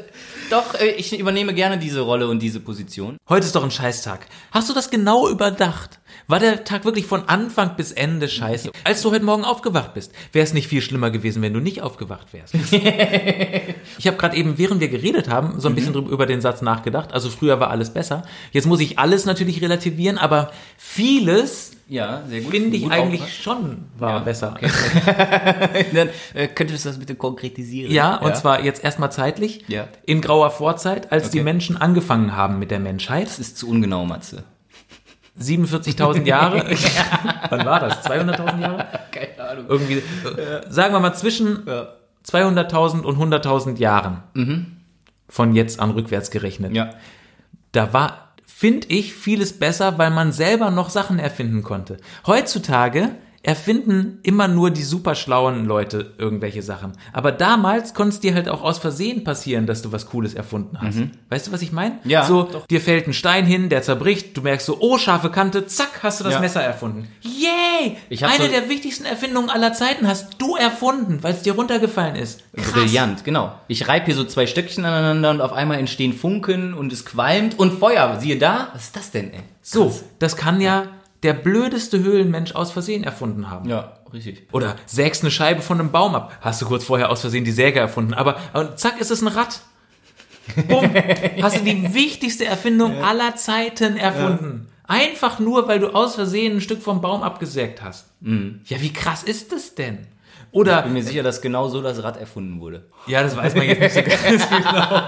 [0.51, 3.17] Doch, äh, ich übernehme gerne diese Rolle und diese Position.
[3.29, 4.27] Heute ist doch ein Scheißtag.
[4.51, 6.00] Hast du das genau überdacht?
[6.31, 8.71] War der Tag wirklich von Anfang bis Ende scheiße?
[8.85, 11.83] Als du heute Morgen aufgewacht bist, wäre es nicht viel schlimmer gewesen, wenn du nicht
[11.83, 12.55] aufgewacht wärst.
[13.99, 16.63] ich habe gerade eben, während wir geredet haben, so ein bisschen drüber, über den Satz
[16.63, 17.13] nachgedacht.
[17.13, 18.23] Also früher war alles besser.
[18.53, 22.51] Jetzt muss ich alles natürlich relativieren, aber vieles Ja, sehr gut.
[22.53, 23.43] finde ich Gut eigentlich aufgepasst.
[23.43, 24.55] schon war Ja, besser.
[25.95, 27.93] Dann äh, könntest du das bitte konkretisieren.
[27.93, 29.65] Ja, und zwar jetzt erstmal zeitlich.
[29.69, 29.89] Ja.
[30.07, 31.45] In grauer Vorzeit, als die Okay.
[31.45, 33.27] Menschen angefangen haben mit der Menschheit.
[33.27, 34.45] Das ist zu ungenau, Matze.
[35.41, 36.65] 47.000 Jahre.
[37.49, 38.05] Wann war das?
[38.05, 38.87] 200.000 Jahre?
[39.11, 39.65] Keine Ahnung.
[39.69, 40.03] Irgendwie, äh,
[40.69, 41.65] sagen wir mal zwischen
[42.27, 44.23] 200.000 und 100.000 Jahren.
[45.29, 46.75] Von jetzt an rückwärts gerechnet.
[46.75, 46.91] Ja.
[47.73, 51.99] Da war, finde ich, vieles besser, weil man selber noch Sachen erfinden konnte.
[52.27, 53.11] Heutzutage
[53.43, 56.93] erfinden immer nur die superschlauen Leute irgendwelche Sachen.
[57.13, 60.79] Aber damals konnte es dir halt auch aus Versehen passieren, dass du was Cooles erfunden
[60.81, 60.99] hast.
[61.31, 61.99] Weißt du, was ich meine?
[62.05, 62.67] Ja, So, doch.
[62.67, 66.21] dir fällt ein Stein hin, der zerbricht, du merkst so, oh, scharfe Kante, zack, hast
[66.21, 66.41] du das Ja.
[66.41, 67.09] Messer erfunden.
[67.23, 67.97] Yay!
[68.23, 72.43] Eine so- der wichtigsten Erfindungen aller Zeiten hast du erfunden, weil es dir runtergefallen ist.
[72.55, 72.73] Krass.
[72.73, 73.53] Brillant, genau.
[73.69, 77.59] Ich reibe hier so zwei Stöckchen aneinander und auf einmal entstehen Funken und es qualmt
[77.59, 78.19] und Feuer.
[78.21, 79.41] Siehe da, was ist das denn, ey?
[79.63, 80.85] So, das kann ja
[81.23, 83.69] der blödeste Höhlenmensch aus Versehen erfunden haben.
[83.69, 84.49] Ja, richtig.
[84.53, 86.39] Oder sägst eine Scheibe von einem Baum ab.
[86.41, 88.15] Hast du kurz vorher aus Versehen die Säge erfunden.
[88.15, 89.61] Aber und zack, ist es ein Rad.
[90.67, 90.91] Bumm.
[91.43, 94.69] Hast du die wichtigste Erfindung aller Zeiten erfunden.
[94.85, 98.07] Einfach nur, weil du aus Versehen ein Stück vom Baum abgesägt hast.
[98.21, 100.07] Ja, wie krass ist das denn?
[100.53, 102.87] Oder, Bin mir sicher, dass genau so das Rad erfunden wurde.
[103.07, 105.01] ja, das weiß man jetzt nicht so ganz genau.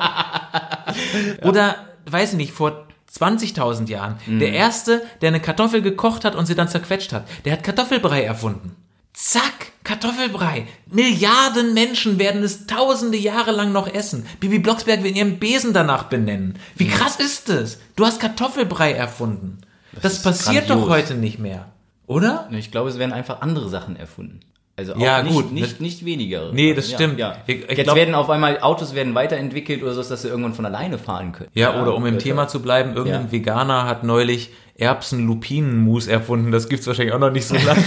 [1.49, 1.75] Oder,
[2.09, 2.87] weiß ich nicht, vor
[3.19, 4.17] 20.000 Jahren.
[4.27, 8.25] Der erste, der eine Kartoffel gekocht hat und sie dann zerquetscht hat, der hat Kartoffelbrei
[8.25, 8.77] erfunden.
[9.13, 10.67] Zack, Kartoffelbrei.
[10.87, 14.25] Milliarden Menschen werden es tausende Jahre lang noch essen.
[14.41, 16.59] Bibi Blocksberg wird ihren Besen danach benennen.
[16.77, 17.79] Wie krass ist das?
[17.97, 19.59] Du hast Kartoffelbrei erfunden.
[20.01, 20.89] Das, ist passiert grandios.
[20.89, 21.67] doch heute nicht mehr.
[22.07, 22.49] Oder?
[22.53, 24.41] Ich glaube, es werden einfach andere Sachen erfunden.
[24.75, 25.53] Also auch Ja, nicht, gut.
[25.53, 26.51] nicht, nicht weniger.
[26.53, 27.19] Nee, das ja, stimmt.
[27.19, 27.37] Ja.
[27.47, 30.55] Ich- ich Jetzt glaub- werden auf einmal Autos werden weiterentwickelt oder so, dass sie irgendwann
[30.55, 31.51] von alleine fahren können.
[31.55, 32.21] Ja, oder um im ja.
[32.21, 33.33] Thema zu bleiben, irgendein Ja.
[33.33, 36.51] Veganer hat neulich Erbsen-Lupinen-Mousse erfunden.
[36.53, 37.83] Das gibt's wahrscheinlich auch noch nicht so lange.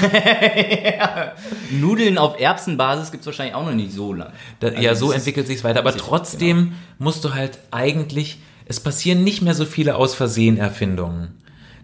[1.71, 4.31] Nudeln auf Erbsenbasis gibt es wahrscheinlich auch noch nicht so lange.
[4.59, 5.79] Da, Also ja, so entwickelt sich's weiter.
[5.79, 11.35] Aber trotzdem musst du halt eigentlich, es passieren nicht mehr so viele aus Versehen Erfindungen.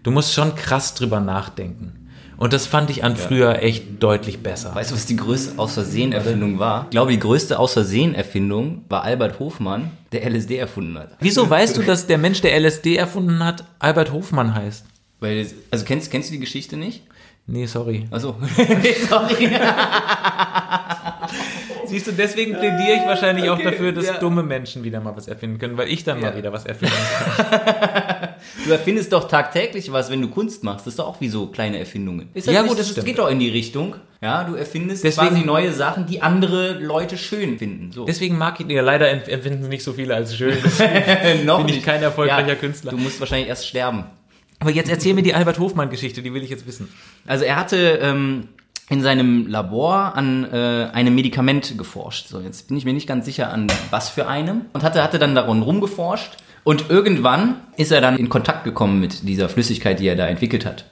[0.02, 2.01] Du musst schon krass drüber nachdenken.
[2.42, 4.74] Und das fand ich an früher echt deutlich besser.
[4.74, 6.86] Weißt du, was die größte Aus-Versehen-Erfindung war?
[6.86, 11.16] Ich glaube, die größte Aus-Versehen-Erfindung war Albert Hofmann, der LSD erfunden hat.
[11.20, 14.84] Wieso weißt du, dass der Mensch, der LSD erfunden hat, Albert Hofmann heißt?
[15.20, 17.04] Weil, also kennst, kennst du die Geschichte nicht?
[17.46, 18.08] Nee, sorry.
[18.10, 18.34] Achso.
[19.08, 19.50] Sorry.
[21.92, 24.18] Siehst du, deswegen plädiere ich wahrscheinlich auch Okay, dafür, dass ja.
[24.18, 26.30] dumme Menschen wieder mal was erfinden können, weil ich dann Ja.
[26.30, 26.94] mal wieder was erfinden
[27.36, 28.28] kann.
[28.64, 30.86] Du erfindest doch tagtäglich was, wenn du Kunst machst.
[30.86, 32.28] Das ist doch auch wie so kleine Erfindungen.
[32.34, 33.06] Ist Ja, nicht- gut, das das stimmt.
[33.06, 33.94] geht doch in die Richtung.
[34.20, 37.92] Ja, du erfindest Deswegen- quasi neue Sachen, die andere Leute schön finden.
[37.92, 38.04] So.
[38.04, 40.56] Deswegen mag ich, ja, leider empf- empfinden nicht so viele als schön.
[41.44, 41.84] noch bin ich nicht.
[41.86, 42.90] kein erfolgreicher Künstler.
[42.90, 44.04] Du musst wahrscheinlich erst sterben.
[44.60, 46.88] Aber jetzt erzähl mir die Albert Hofmann-Geschichte, die will ich jetzt wissen.
[47.26, 48.48] Also er hatte ähm,
[48.92, 52.28] in seinem Labor an äh, einem Medikament geforscht.
[52.28, 54.66] So, jetzt bin ich mir nicht ganz sicher an was für einem.
[54.74, 56.36] Und hatte, hatte dann daran rumgeforscht.
[56.62, 60.66] Und irgendwann ist er dann in Kontakt gekommen mit dieser Flüssigkeit, die er da entwickelt
[60.66, 60.84] hat.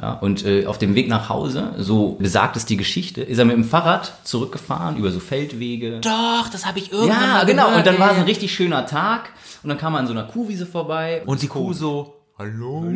[0.00, 3.44] Ja, und äh, auf dem Weg nach Hause, so besagt es die Geschichte, ist er
[3.44, 6.00] mit dem Fahrrad zurückgefahren über so Feldwege.
[6.00, 7.64] Doch, das habe ich irgendwann Ja, genau.
[7.64, 7.78] gehört.
[7.78, 9.30] Und dann war es ein richtig schöner Tag.
[9.62, 11.22] Und dann kam er an so einer Kuhwiese vorbei.
[11.26, 12.84] Und die Kuh so, hallo?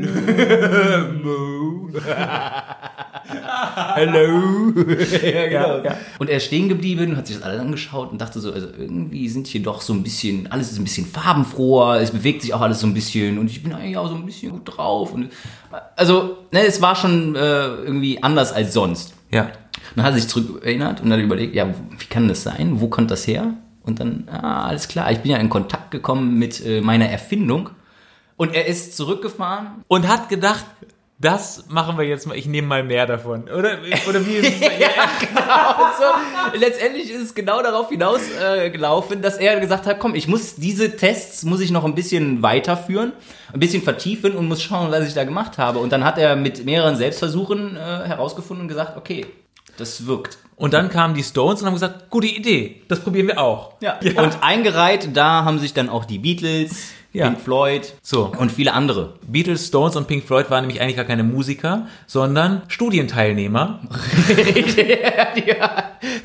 [3.76, 4.72] Hallo.
[5.22, 5.84] ja, genau.
[5.84, 5.96] Ja.
[6.18, 9.28] Und er ist stehen geblieben, hat sich das alles angeschaut und dachte so, also irgendwie
[9.28, 12.60] sind hier doch so ein bisschen, alles ist ein bisschen farbenfroher, es bewegt sich auch
[12.60, 15.12] alles so ein bisschen und ich bin eigentlich auch so ein bisschen gut drauf.
[15.12, 15.30] Und,
[15.96, 19.14] also, ne, es war schon äh, irgendwie anders als sonst.
[19.30, 19.50] Ja.
[19.94, 21.68] Dann hat er sich zurück erinnert und hat überlegt, ja,
[21.98, 22.80] wie kann das sein?
[22.80, 23.54] Wo kommt das her?
[23.82, 27.70] Und dann, ah, alles klar, ich bin ja in Kontakt gekommen mit äh, meiner Erfindung.
[28.36, 30.64] Und er ist zurückgefahren Und hat gedacht,
[31.18, 33.44] das machen wir jetzt mal, ich nehme mal mehr davon.
[33.44, 34.78] Oder, oder wie ist es?
[34.78, 34.90] ja,
[35.98, 40.28] so, letztendlich ist es genau darauf hinaus äh, gelaufen, dass er gesagt hat, komm, ich
[40.28, 43.12] muss diese Tests muss ich noch ein bisschen weiterführen,
[43.52, 45.78] ein bisschen vertiefen und muss schauen, was ich da gemacht habe.
[45.78, 49.24] Und dann hat er mit mehreren Selbstversuchen äh, herausgefunden und gesagt, okay,
[49.78, 50.38] das wirkt.
[50.56, 53.74] Und dann kamen die Stones und haben gesagt, gute Idee, das probieren wir auch.
[53.80, 53.98] Ja.
[54.02, 57.28] Und eingereiht, da haben sich dann auch die Beatles, Ja.
[57.28, 58.30] Pink Floyd So.
[58.38, 59.14] und viele andere.
[59.26, 63.80] Beatles, Stones und Pink Floyd waren nämlich eigentlich gar keine Musiker, sondern Studienteilnehmer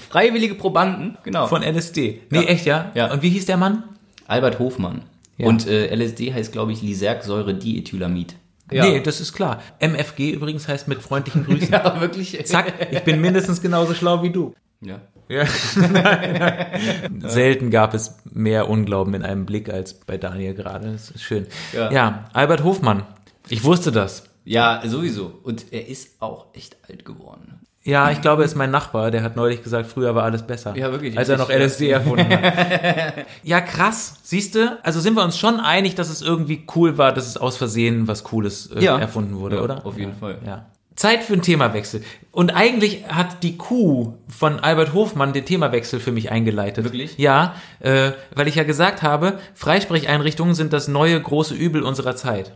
[0.09, 1.47] Freiwillige Probanden, genau.
[1.47, 2.21] von LSD.
[2.29, 2.41] Nee, Ja.
[2.43, 2.91] echt, ja?
[2.93, 3.11] Ja.
[3.11, 3.83] Und wie hieß der Mann?
[4.27, 5.03] Albert Hofmann.
[5.37, 5.47] Ja.
[5.47, 8.35] Und äh, LSD heißt, glaube ich, Lysergsäure-Diethylamid.
[8.73, 9.61] Nee, das ist klar.
[9.79, 11.71] MFG übrigens heißt mit freundlichen Grüßen.
[11.71, 12.45] Ja, wirklich.
[12.45, 14.53] Zack, ich bin mindestens genauso schlau wie du.
[14.81, 15.01] Ja.
[15.31, 15.45] Ja.
[17.29, 20.91] Selten gab es mehr Unglauben in einem Blick als bei Daniel gerade.
[20.91, 21.47] Das ist schön.
[21.73, 21.91] Ja.
[21.91, 23.03] ja, Albert Hofmann.
[23.49, 24.23] Ich wusste das.
[24.43, 25.39] Ja, sowieso.
[25.43, 27.59] Und er ist auch echt alt geworden.
[27.83, 30.75] Ja, ich glaube, er ist mein Nachbar, der hat neulich gesagt, früher war alles besser.
[30.75, 31.17] Ja, wirklich.
[31.17, 33.13] Als er noch LSD erfunden hat.
[33.43, 34.19] ja, krass.
[34.21, 34.77] Siehst du?
[34.83, 38.07] Also sind wir uns schon einig, dass es irgendwie cool war, dass es aus Versehen
[38.07, 38.99] was Cooles äh, Ja.
[38.99, 39.85] erfunden wurde, Ja, oder?
[39.85, 40.17] auf jeden ja.
[40.19, 40.37] Fall.
[40.45, 40.65] Ja.
[41.01, 42.03] Zeit für einen Themawechsel.
[42.31, 46.83] Und eigentlich hat die Kuh von Albert Hofmann den Themawechsel für mich eingeleitet.
[46.85, 47.17] Wirklich?
[47.17, 52.53] Ja, äh, weil ich ja gesagt habe, Freisprecheinrichtungen sind das neue große Übel unserer Zeit.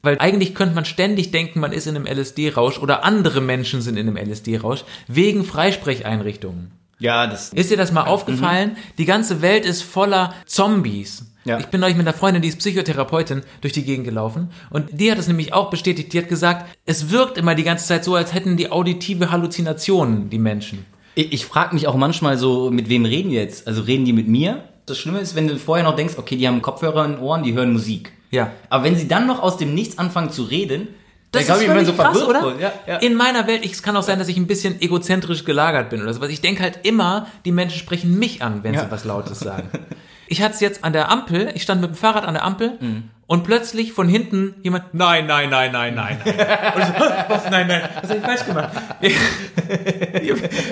[0.00, 3.96] Weil eigentlich könnte man ständig denken, man ist in einem LSD-Rausch oder andere Menschen sind
[3.96, 6.70] in einem LSD-Rausch wegen Freisprecheinrichtungen.
[7.00, 7.52] Ja, das.
[7.52, 8.76] Ist dir das mal aufgefallen?
[8.96, 11.26] Die ganze Welt ist voller Zombies.
[11.48, 11.58] Ja.
[11.58, 14.50] Ich bin neulich mit einer Freundin, die ist Psychotherapeutin, durch die Gegend gelaufen.
[14.70, 16.12] Und die hat es nämlich auch bestätigt.
[16.12, 20.30] Die hat gesagt, es wirkt immer die ganze Zeit so, als hätten die auditive Halluzinationen,
[20.30, 20.84] die Menschen.
[21.14, 23.66] Ich, ich frage mich auch manchmal so, mit wem reden die jetzt?
[23.66, 24.62] Also reden die mit mir?
[24.86, 27.42] Das Schlimme ist, wenn du vorher noch denkst, okay, die haben Kopfhörer in den Ohren,
[27.42, 28.12] die hören Musik.
[28.30, 28.52] Ja.
[28.70, 30.88] Aber wenn sie dann noch aus dem Nichts anfangen zu reden,
[31.32, 32.54] Das ist ich, wenn krass, oder?
[32.60, 32.96] Ja, ja.
[32.98, 36.02] In meiner Welt, ich, es kann auch sein, dass ich ein bisschen egozentrisch gelagert bin
[36.02, 36.30] oder sowas.
[36.30, 38.84] Ich denke halt immer, die Menschen sprechen mich an, wenn Ja.
[38.84, 39.68] sie was Lautes sagen.
[40.28, 42.76] Ich hatte es jetzt an der Ampel, ich stand mit dem Fahrrad an der Ampel
[42.80, 43.04] Mhm.
[43.26, 46.34] und plötzlich von hinten jemand, nein, nein, nein, nein, nein, nein.
[46.76, 46.92] Und so,
[47.28, 48.70] was, nein, nein, was habe ich falsch gemacht?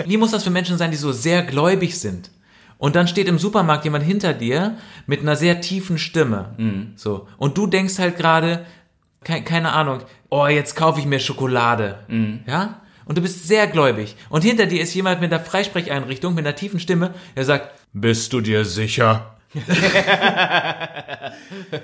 [0.06, 2.30] Wie muss das für Menschen sein, die so sehr gläubig sind?
[2.78, 6.54] Und dann steht im Supermarkt jemand hinter dir mit einer sehr tiefen Stimme.
[6.58, 6.92] Mhm.
[6.96, 7.26] So.
[7.38, 8.66] Und du denkst halt gerade,
[9.24, 12.00] keine, keine Ahnung, oh, jetzt kaufe ich mir Schokolade.
[12.08, 12.40] Mhm.
[12.46, 12.82] Ja?
[13.06, 14.16] Und du bist sehr gläubig.
[14.28, 18.32] Und hinter dir ist jemand mit einer Freisprecheinrichtung, mit einer tiefen Stimme, der sagt, bist
[18.34, 19.35] du dir sicher?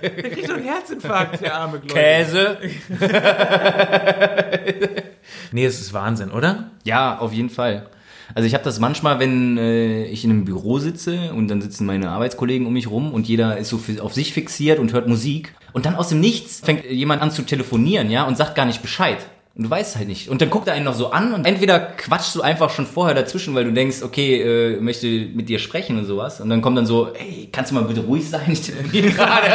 [0.02, 1.94] Der kriegt so einen Herzinfarkt, der arme Gläubige.
[1.94, 2.58] Käse.
[5.52, 6.70] Nee, es ist Wahnsinn, oder?
[6.85, 7.87] Ja, auf jeden Fall.
[8.35, 11.85] Also ich habe das manchmal, wenn äh, ich in einem Büro sitze und dann sitzen
[11.85, 15.54] meine Arbeitskollegen um mich rum und jeder ist so auf sich fixiert und hört Musik
[15.72, 18.80] und dann aus dem Nichts fängt jemand an zu telefonieren, ja, und sagt gar nicht
[18.80, 19.18] Bescheid.
[19.54, 20.30] Und du weißt halt nicht.
[20.30, 23.14] Und dann guckt er einen noch so an und entweder quatschst du einfach schon vorher
[23.14, 24.40] dazwischen, weil du denkst, okay,
[24.76, 26.40] äh, möchte mit dir sprechen und sowas.
[26.40, 28.50] Und dann kommt dann so, ey, kannst du mal bitte ruhig sein?
[28.50, 29.46] Ich telefoniere gerade.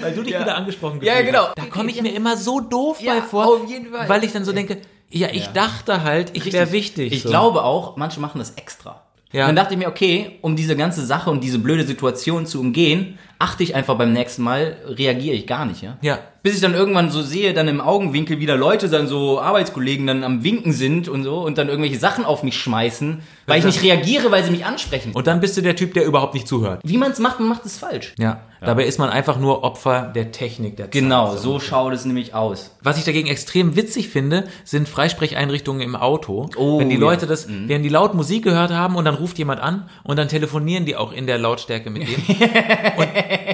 [0.00, 1.46] Weil du dich wieder angesprochen Ja, gefühlt genau.
[1.48, 1.58] hast.
[1.58, 4.08] Da komme ich mir immer so doof Ja, bei vor, auf jeden Fall.
[4.08, 4.78] weil ich dann so denke,
[5.10, 5.52] Ja, ich Ja.
[5.52, 7.12] dachte halt, ich wäre wichtig.
[7.12, 7.28] Ich so.
[7.28, 9.02] glaube auch, manche machen das extra.
[9.32, 9.42] Ja.
[9.42, 12.60] Und dann dachte ich mir, okay, um diese ganze Sache und diese blöde Situation zu
[12.60, 15.98] umgehen, achte ich einfach beim nächsten Mal, reagiere ich gar nicht, ja.
[16.00, 16.20] Ja.
[16.44, 20.22] Bis ich dann irgendwann so sehe, dann im Augenwinkel wieder Leute, dann so Arbeitskollegen dann
[20.22, 23.82] am Winken sind und so und dann irgendwelche Sachen auf mich schmeißen, weil ich nicht
[23.82, 25.12] reagiere, weil sie mich ansprechen.
[25.12, 26.80] Und dann bist du der Typ, der überhaupt nicht zuhört.
[26.84, 28.14] wie man es macht, man macht es falsch.
[28.18, 28.42] Ja.
[28.64, 30.92] Dabei ist man einfach nur Opfer der Technik der Zeit.
[30.92, 32.70] Genau, so schaut es nämlich aus.
[32.80, 36.48] Was ich dagegen extrem witzig finde, sind Freisprecheinrichtungen im Auto.
[36.56, 37.00] Oh, wenn die ja.
[37.00, 40.28] Leute das, wenn die laut Musik gehört haben und dann ruft jemand an und dann
[40.28, 42.14] telefonieren die auch in der Lautstärke mit dem.
[42.96, 43.08] und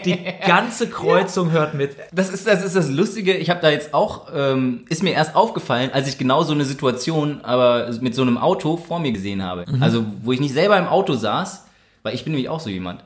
[0.05, 1.97] die ganze Kreuzung hört mit.
[2.13, 3.35] Das ist das, ist das Lustige.
[3.35, 6.65] Ich habe da jetzt auch, ähm, ist mir erst aufgefallen, als ich genau so eine
[6.65, 9.65] Situation aber mit so einem Auto vor mir gesehen habe.
[9.81, 11.67] Also, wo ich nicht selber im Auto saß,
[12.03, 13.05] weil ich bin nämlich auch so jemand.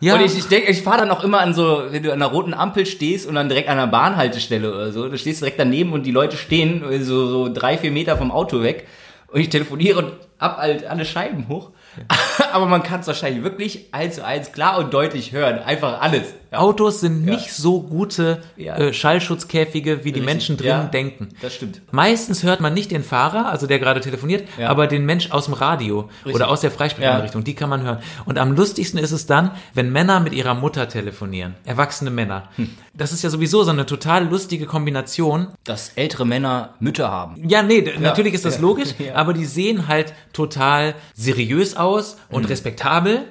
[0.00, 2.22] Ja, Und ich, ich denke, ich fahre dann auch immer an so, wenn du an
[2.22, 5.60] einer roten Ampel stehst und dann direkt an einer Bahnhaltestelle oder so, du stehst direkt
[5.60, 8.86] daneben und die Leute stehen so, so drei, vier Meter vom Auto weg
[9.28, 11.70] und ich telefoniere und hab halt alle Scheiben hoch.
[12.52, 15.58] Aber man kann es wahrscheinlich wirklich eins zu eins klar und deutlich hören.
[15.58, 16.34] Einfach alles.
[16.52, 16.58] Ja.
[16.58, 18.76] Autos sind nicht so gute Ja.
[18.76, 21.28] äh, Schallschutzkäfige, wie die Menschen drin Ja, denken.
[21.40, 21.80] Das stimmt.
[21.92, 24.68] Meistens hört man nicht den Fahrer, also der gerade telefoniert, Ja.
[24.68, 27.98] aber den Mensch aus dem Radio oder aus der Freisprecheinrichtung, die kann man hören.
[28.24, 32.48] Und am lustigsten ist es dann, wenn Männer mit ihrer Mutter telefonieren, erwachsene Männer.
[32.56, 32.70] Hm.
[32.94, 35.48] Das ist ja sowieso so eine total lustige Kombination.
[35.64, 37.36] Dass ältere Männer Mütter haben.
[37.48, 38.60] Ja, nee, natürlich ist das Ja.
[38.62, 39.14] logisch, Ja.
[39.14, 43.22] aber die sehen halt total seriös aus und respektabel.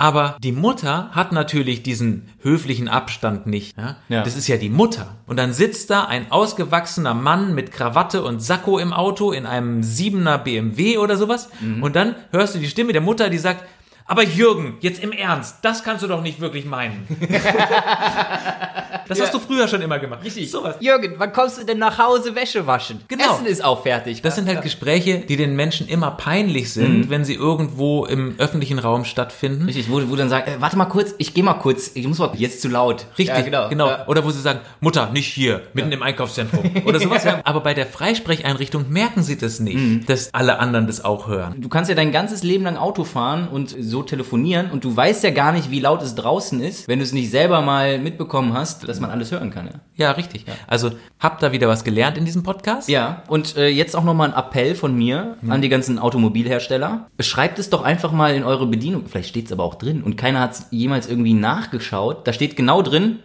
[0.00, 3.76] Aber die Mutter hat natürlich diesen höflichen Abstand nicht.
[3.76, 3.96] Ja?
[4.08, 4.22] Ja.
[4.22, 5.16] Das ist ja die Mutter.
[5.26, 9.82] Und dann sitzt da ein ausgewachsener Mann mit Krawatte und Sakko im Auto in einem
[9.82, 11.50] Siebener BMW oder sowas.
[11.82, 13.62] Und dann hörst du die Stimme der Mutter, die sagt,
[14.06, 17.06] aber Jürgen, jetzt im Ernst, das kannst du doch nicht wirklich meinen.
[19.10, 20.24] das hast du früher schon immer gemacht.
[20.24, 20.50] Richtig.
[20.50, 20.76] Sowas.
[20.80, 23.00] Jürgen, wann kommst du denn nach Hause Wäsche waschen?
[23.08, 23.34] Genau.
[23.34, 24.22] Essen ist auch fertig.
[24.22, 28.78] Das sind halt Gespräche, die den Menschen immer peinlich sind, wenn sie irgendwo im öffentlichen
[28.78, 29.64] Raum stattfinden.
[29.64, 32.18] Richtig, wo, wo dann sagt, äh, warte mal kurz, ich gehe mal kurz, ich muss
[32.18, 33.06] mal, jetzt zu laut.
[33.18, 33.88] Richtig, Ja, genau.
[33.88, 34.06] Ja.
[34.06, 36.70] Oder wo sie sagen, Mutter, nicht hier, mitten im Einkaufszentrum.
[36.84, 37.24] Oder sowas.
[37.24, 37.40] ja.
[37.44, 41.56] Aber bei der Freisprecheinrichtung merken sie das nicht, dass alle anderen das auch hören.
[41.58, 45.24] Du kannst ja dein ganzes Leben lang Auto fahren und so telefonieren und du weißt
[45.24, 48.52] ja gar nicht, wie laut es draußen ist, wenn du es nicht selber mal mitbekommen
[48.54, 49.66] hast, dass man alles hören kann.
[49.66, 50.44] Ja, Ja, richtig.
[50.66, 52.88] Also habt da wieder was gelernt in diesem Podcast?
[52.88, 57.06] ja und äh, jetzt auch nochmal ein Appell von mir an die ganzen Automobilhersteller.
[57.20, 60.16] Schreibt es doch einfach mal in eure Bedienung, vielleicht steht es aber auch drin und
[60.16, 62.26] keiner hat es jemals irgendwie nachgeschaut.
[62.26, 63.20] Da steht genau drin,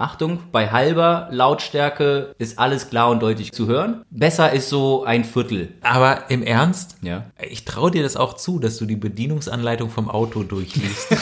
[0.00, 4.04] Achtung, bei halber Lautstärke ist alles klar und deutlich zu hören.
[4.10, 5.74] Besser ist so ein Viertel.
[5.82, 6.98] Aber im Ernst?
[7.02, 7.24] Ja.
[7.50, 11.08] Ich traue dir das auch zu, dass du die Bedienungsanleitung vom Auto durchliest.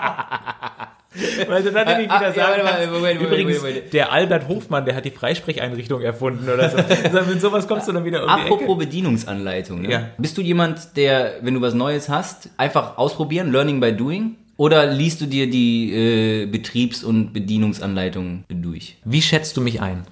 [1.48, 5.10] Weil du dann nämlich Ah, ah, Moment, Moment, übrigens, der Albert Hofmann, der hat die
[5.10, 6.76] Freisprecheinrichtung erfunden oder so.
[6.78, 8.78] Also Mit sowas kommst du dann wieder um Apropos.
[8.78, 9.82] Bedienungsanleitung.
[9.82, 9.90] Ne?
[9.90, 10.08] Ja.
[10.18, 14.36] Bist du jemand, der, wenn du was Neues hast, einfach ausprobieren, Learning by Doing?
[14.56, 18.96] Oder liest du dir die äh, Betriebs- und Bedienungsanleitungen durch?
[19.04, 20.02] Wie schätzt du mich ein?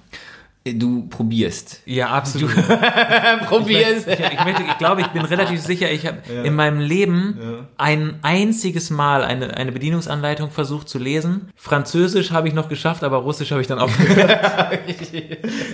[0.65, 1.81] Äh, Du probierst.
[1.85, 2.53] Ja, absolut.
[3.47, 4.07] Probierst.
[4.07, 8.19] Ich, ich, möchte, ich glaube, ich bin relativ sicher, ich habe in meinem Leben ein
[8.21, 11.49] einziges Mal eine, eine Bedienungsanleitung versucht zu lesen.
[11.55, 14.29] Französisch habe ich noch geschafft, aber Russisch habe ich dann aufgehört.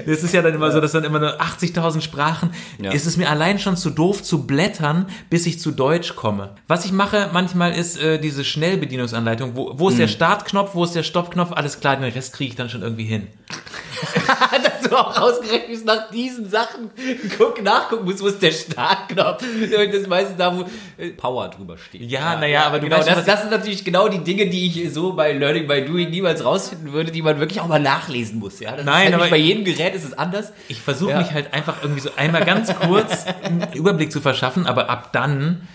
[0.06, 2.52] das ist ja dann immer so, dass dann immer nur 80.000 Sprachen.
[2.82, 2.92] Ja.
[2.92, 6.52] Es ist mir allein schon zu doof zu blättern, bis ich zu Deutsch komme.
[6.68, 9.56] Was ich mache manchmal ist äh, diese Schnellbedienungsanleitung.
[9.56, 11.52] Wo, wo ist der Startknopf, wo ist der Stoppknopf?
[11.52, 13.28] Alles klar, den Rest kriege ich dann schon irgendwie hin.
[14.86, 16.92] Dass du auch ausgerechnet nach diesen Sachen
[17.38, 19.42] guck, nachgucken musst, wo ist der Startknopf?
[19.44, 20.66] Und das ist meistens da, wo
[20.98, 22.02] äh, Power drüber steht.
[22.10, 24.68] Ja, na ja, aber du genau, weißt das, das sind natürlich genau die Dinge, die
[24.68, 28.40] ich so bei Learning by Doing niemals rausfinden würde, die man wirklich auch mal nachlesen
[28.40, 28.60] muss.
[28.60, 28.76] Ja?
[28.76, 30.52] Das Nein, halt aber bei jedem Gerät ist es anders.
[30.68, 31.18] Ich versuche Ja.
[31.20, 35.68] mich halt einfach irgendwie so einmal ganz kurz einen Überblick zu verschaffen, aber ab dann,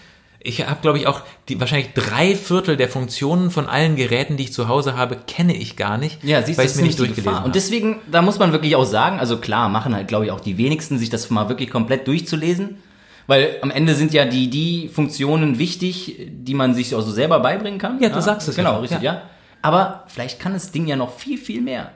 [0.43, 4.45] ich habe glaube ich auch die wahrscheinlich drei Viertel der Funktionen von allen Geräten, die
[4.45, 6.87] ich zu Hause habe, kenne ich gar nicht, Ja, siehst du, weil ich mir ist
[6.87, 7.47] nicht durchgelesen habe.
[7.47, 10.41] Und deswegen, da muss man wirklich auch sagen, also klar, machen halt, glaube ich, auch
[10.41, 12.79] die wenigsten, sich das mal wirklich komplett durchzulesen.
[13.27, 17.39] Weil am Ende sind ja die, die Funktionen wichtig, die man sich auch so selber
[17.41, 18.01] beibringen kann.
[18.03, 18.79] Ja, du sagst es Genau, ja.
[18.79, 19.13] richtig, Ja.
[19.15, 19.23] ja.
[19.63, 21.93] Aber vielleicht kann das Ding ja noch viel, viel mehr.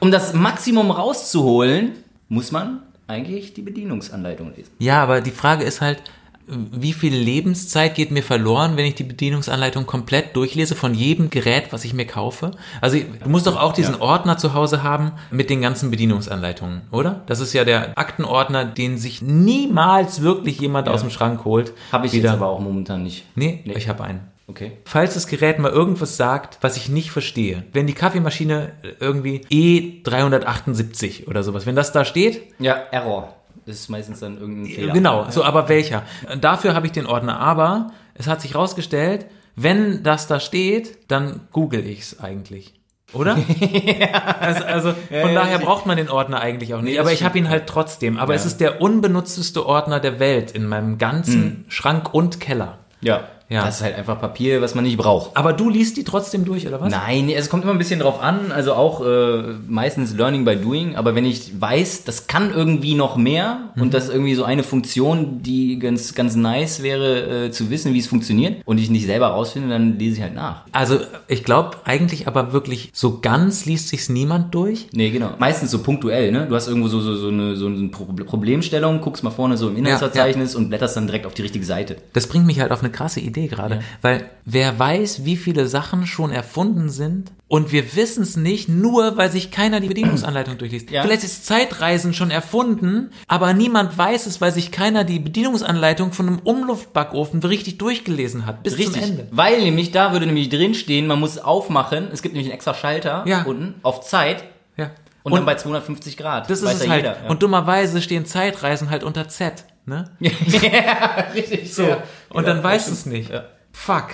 [0.00, 1.92] Um das Maximum rauszuholen,
[2.28, 4.70] muss man eigentlich die Bedienungsanleitung lesen.
[4.78, 6.02] ja, aber die Frage ist halt,
[6.50, 11.72] wie viel Lebenszeit geht mir verloren, wenn ich die Bedienungsanleitung komplett durchlese von jedem Gerät,
[11.72, 12.50] was ich mir kaufe?
[12.80, 17.22] Also du musst doch auch diesen Ordner zu Hause haben mit den ganzen Bedienungsanleitungen, oder?
[17.26, 21.72] Das ist ja der Aktenordner, den sich niemals wirklich jemand aus dem Schrank holt.
[21.92, 22.30] Habe ich Wieder.
[22.30, 23.24] jetzt aber auch momentan nicht.
[23.34, 24.20] Nee, ich habe einen.
[24.50, 24.72] Okay.
[24.84, 27.62] Falls das Gerät mal irgendwas sagt, was ich nicht verstehe.
[27.72, 33.36] Wenn die Kaffeemaschine irgendwie E378 oder sowas, wenn das da steht, Ja, Error.
[33.66, 34.92] Das ist meistens dann irgendein Fehler.
[34.92, 36.02] Genau, so, aber welcher?
[36.40, 37.38] Dafür habe ich den Ordner.
[37.40, 42.74] Aber es hat sich rausgestellt, wenn das da steht, dann google ich es eigentlich.
[43.12, 43.36] Oder?
[44.40, 46.94] Also, also von ja, daher ich- braucht man den Ordner eigentlich auch nicht.
[46.94, 48.18] Nee, aber ich habe ihn halt trotzdem.
[48.18, 48.38] Aber Ja.
[48.38, 52.78] es ist der unbenutzteste Ordner der Welt in meinem ganzen Schrank und Keller.
[53.00, 53.24] Ja.
[53.50, 53.64] Ja.
[53.64, 55.36] Das ist halt einfach Papier, was man nicht braucht.
[55.36, 56.90] Aber du liest die trotzdem durch, oder was?
[56.90, 58.52] Nein, es kommt immer ein bisschen drauf an.
[58.52, 60.94] Also auch äh, meistens Learning by Doing.
[60.94, 63.82] Aber wenn ich weiß, das kann irgendwie noch mehr Mhm.
[63.82, 67.92] und das ist irgendwie so eine Funktion, die ganz, ganz nice wäre äh, zu wissen,
[67.92, 70.62] wie es funktioniert und ich nicht selber rausfinde, dann lese ich halt nach.
[70.72, 74.86] Also ich glaube eigentlich aber wirklich, so ganz liest sich's niemand durch.
[74.92, 75.30] Nee, genau.
[75.38, 76.46] Meistens so punktuell, ne?
[76.48, 79.68] Du hast irgendwo so, so, so, eine, so eine Pro- Problemstellung, guckst mal vorne so
[79.68, 81.96] im Inhaltsverzeichnis und blätterst dann direkt auf die richtige Seite.
[82.12, 86.06] Das bringt mich halt auf eine krasse Idee gerade, weil wer weiß, wie viele Sachen
[86.06, 90.90] schon erfunden sind und wir wissen es nicht, nur weil sich keiner die Bedienungsanleitung durchliest.
[90.90, 91.02] Ja.
[91.02, 96.26] Vielleicht ist Zeitreisen schon erfunden, aber niemand weiß es, weil sich keiner die Bedienungsanleitung von
[96.28, 98.94] einem Umluftbackofen richtig durchgelesen hat, bis Richtig.
[99.02, 99.28] zum Ende.
[99.32, 102.08] Weil nämlich da würde nämlich drinstehen, man muss aufmachen.
[102.12, 103.42] Es gibt nämlich einen extra Schalter Ja.
[103.42, 104.44] unten auf Zeit
[104.76, 104.90] Ja.
[105.24, 106.48] und, dann bei 250 Grad.
[106.48, 107.02] das ist es ja halt.
[107.04, 107.28] jeder, ja.
[107.30, 110.10] Und dummerweise stehen Zeitreisen halt unter Z, ne?
[110.20, 111.74] ja, richtig.
[111.74, 111.96] So.
[112.32, 113.30] Und dann weißt du es nicht.
[113.30, 113.44] Ja.
[113.72, 114.08] Fuck.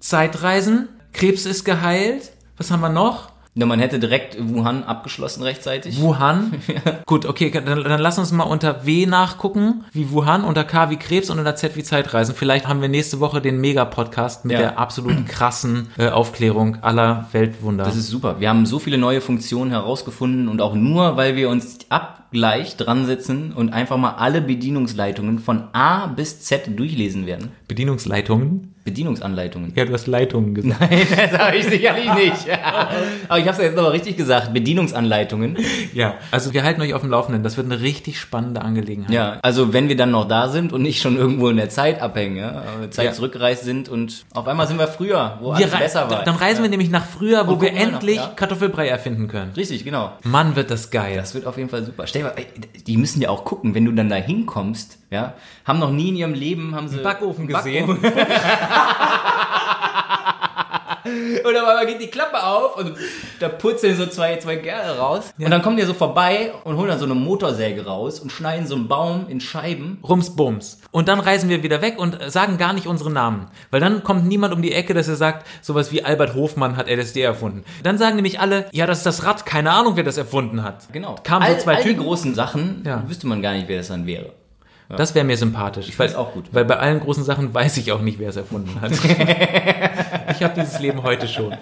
[0.00, 2.32] Zeitreisen, Krebs ist geheilt.
[2.56, 3.30] Was haben wir noch?
[3.54, 6.00] Ja, man hätte direkt Wuhan abgeschlossen rechtzeitig.
[6.00, 6.54] Wuhan.
[7.06, 10.96] Gut, okay, dann, dann lass uns mal unter W nachgucken, wie Wuhan, unter K wie
[10.96, 12.34] Krebs und unter Z wie Zeitreisen.
[12.34, 14.58] Vielleicht haben wir nächste Woche den Mega-Podcast mit Ja.
[14.58, 17.84] der absolut krassen äh, Aufklärung aller Weltwunder.
[17.84, 18.40] Das ist super.
[18.40, 21.78] Wir haben so viele neue Funktionen herausgefunden und auch nur, weil wir uns
[22.36, 27.50] abgleich dran sitzen und einfach mal alle Bedienungsleitungen von A bis Z durchlesen werden.
[27.68, 28.68] Bedienungsleitungen.
[28.84, 29.72] Bedienungsanleitungen.
[29.76, 30.80] Ja, du hast Leitungen gesagt.
[30.90, 32.48] Nein, das habe ich sicherlich nicht.
[33.28, 34.52] Aber ich habe es jetzt aber richtig gesagt.
[34.52, 35.56] Bedienungsanleitungen.
[35.94, 37.44] Ja, also wir halten euch auf dem Laufenden.
[37.44, 39.12] Das wird eine richtig spannende Angelegenheit.
[39.12, 42.02] Ja, also wenn wir dann noch da sind und nicht schon irgendwo in der Zeit
[42.02, 43.12] abhängen, ja, äh, Zeit Ja.
[43.12, 46.24] zurückgereist sind und auf einmal sind wir früher, wo Wir alles besser war.
[46.24, 48.32] Dann reisen wir nämlich nach früher, wo wir noch, endlich ja.
[48.34, 49.52] Kartoffelbrei erfinden können.
[49.56, 50.10] Richtig, genau.
[50.24, 51.14] Mann, wird das geil.
[51.16, 52.08] Das wird auf jeden Fall super.
[52.08, 52.46] Stell ey,
[52.86, 56.16] die müssen ja auch gucken, wenn du dann da hinkommst, ja, haben noch nie in
[56.16, 57.86] ihrem Leben, haben sie Backofen gesehen.
[57.86, 58.12] Backofen.
[61.04, 62.94] Und auf einmal geht die Klappe auf und
[63.40, 65.32] da purzeln so zwei, zwei Kerle raus.
[65.38, 68.66] Und dann kommen die so vorbei und holen dann so eine Motorsäge raus und schneiden
[68.66, 69.98] so einen Baum in Scheiben.
[70.06, 70.80] Rums Bums.
[70.90, 73.48] Und dann reisen wir wieder weg und sagen gar nicht unsere Namen.
[73.70, 76.88] Weil dann kommt niemand um die Ecke, dass er sagt, sowas wie Albert Hofmann hat
[76.88, 77.64] LSD erfunden.
[77.82, 80.92] Dann sagen nämlich alle, ja, das ist das Rad, keine Ahnung, wer das erfunden hat.
[80.92, 81.16] Genau.
[81.24, 82.04] Kamen all, so zwei all die Typen.
[82.04, 83.02] großen Sachen Ja.
[83.08, 84.32] wüsste man gar nicht, wer das dann wäre.
[84.96, 85.88] Das wäre mir sympathisch.
[85.88, 86.46] Ich find's auch gut.
[86.52, 88.92] Weil bei allen großen Sachen weiß ich auch nicht, wer es erfunden hat.
[90.36, 91.56] ich habe dieses Leben heute schon.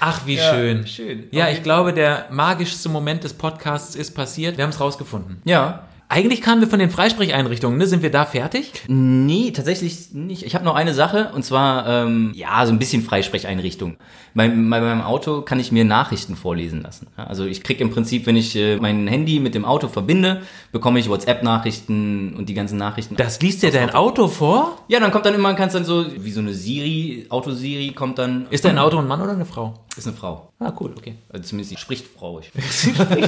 [0.00, 0.86] Ach, wie schön.
[0.86, 1.28] schön.
[1.30, 4.56] Ja, ich glaube, der magischste Moment des Podcasts ist passiert.
[4.56, 5.40] Wir haben es rausgefunden.
[5.44, 5.84] Ja.
[6.12, 7.86] Eigentlich kamen wir von den Freisprecheinrichtungen, ne?
[7.86, 8.70] Sind wir da fertig?
[8.86, 10.44] Nee, tatsächlich nicht.
[10.44, 13.96] Ich habe noch eine Sache und zwar, ähm, ja, so ein bisschen Freisprecheinrichtung.
[14.34, 17.06] Bei, bei meinem Auto kann ich mir Nachrichten vorlesen lassen.
[17.16, 20.98] Also ich krieg im Prinzip, wenn ich äh, mein Handy mit dem Auto verbinde, bekomme
[20.98, 23.16] ich WhatsApp-Nachrichten und die ganzen Nachrichten.
[23.16, 24.76] Das liest dir dein Auto vor?
[24.88, 28.48] ja, dann kommt dann immer, kannst dann so, wie so eine Siri, Auto-Siri kommt dann.
[28.50, 29.72] Ist dein Auto ein Mann oder eine Frau?
[29.96, 30.52] Ist eine Frau.
[30.58, 31.14] Ah, cool, okay.
[31.30, 32.50] Also zumindest sie spricht frauisch.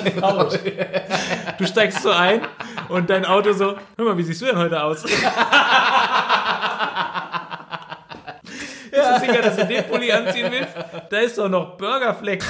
[1.59, 2.41] Du steigst so ein
[2.89, 5.03] und dein Auto so, hör mal, wie siehst du denn heute aus?
[5.03, 5.15] Bist
[8.93, 10.75] du sicher, dass du den Pulli anziehen willst?
[11.11, 12.43] Da ist doch noch Burgerfleck.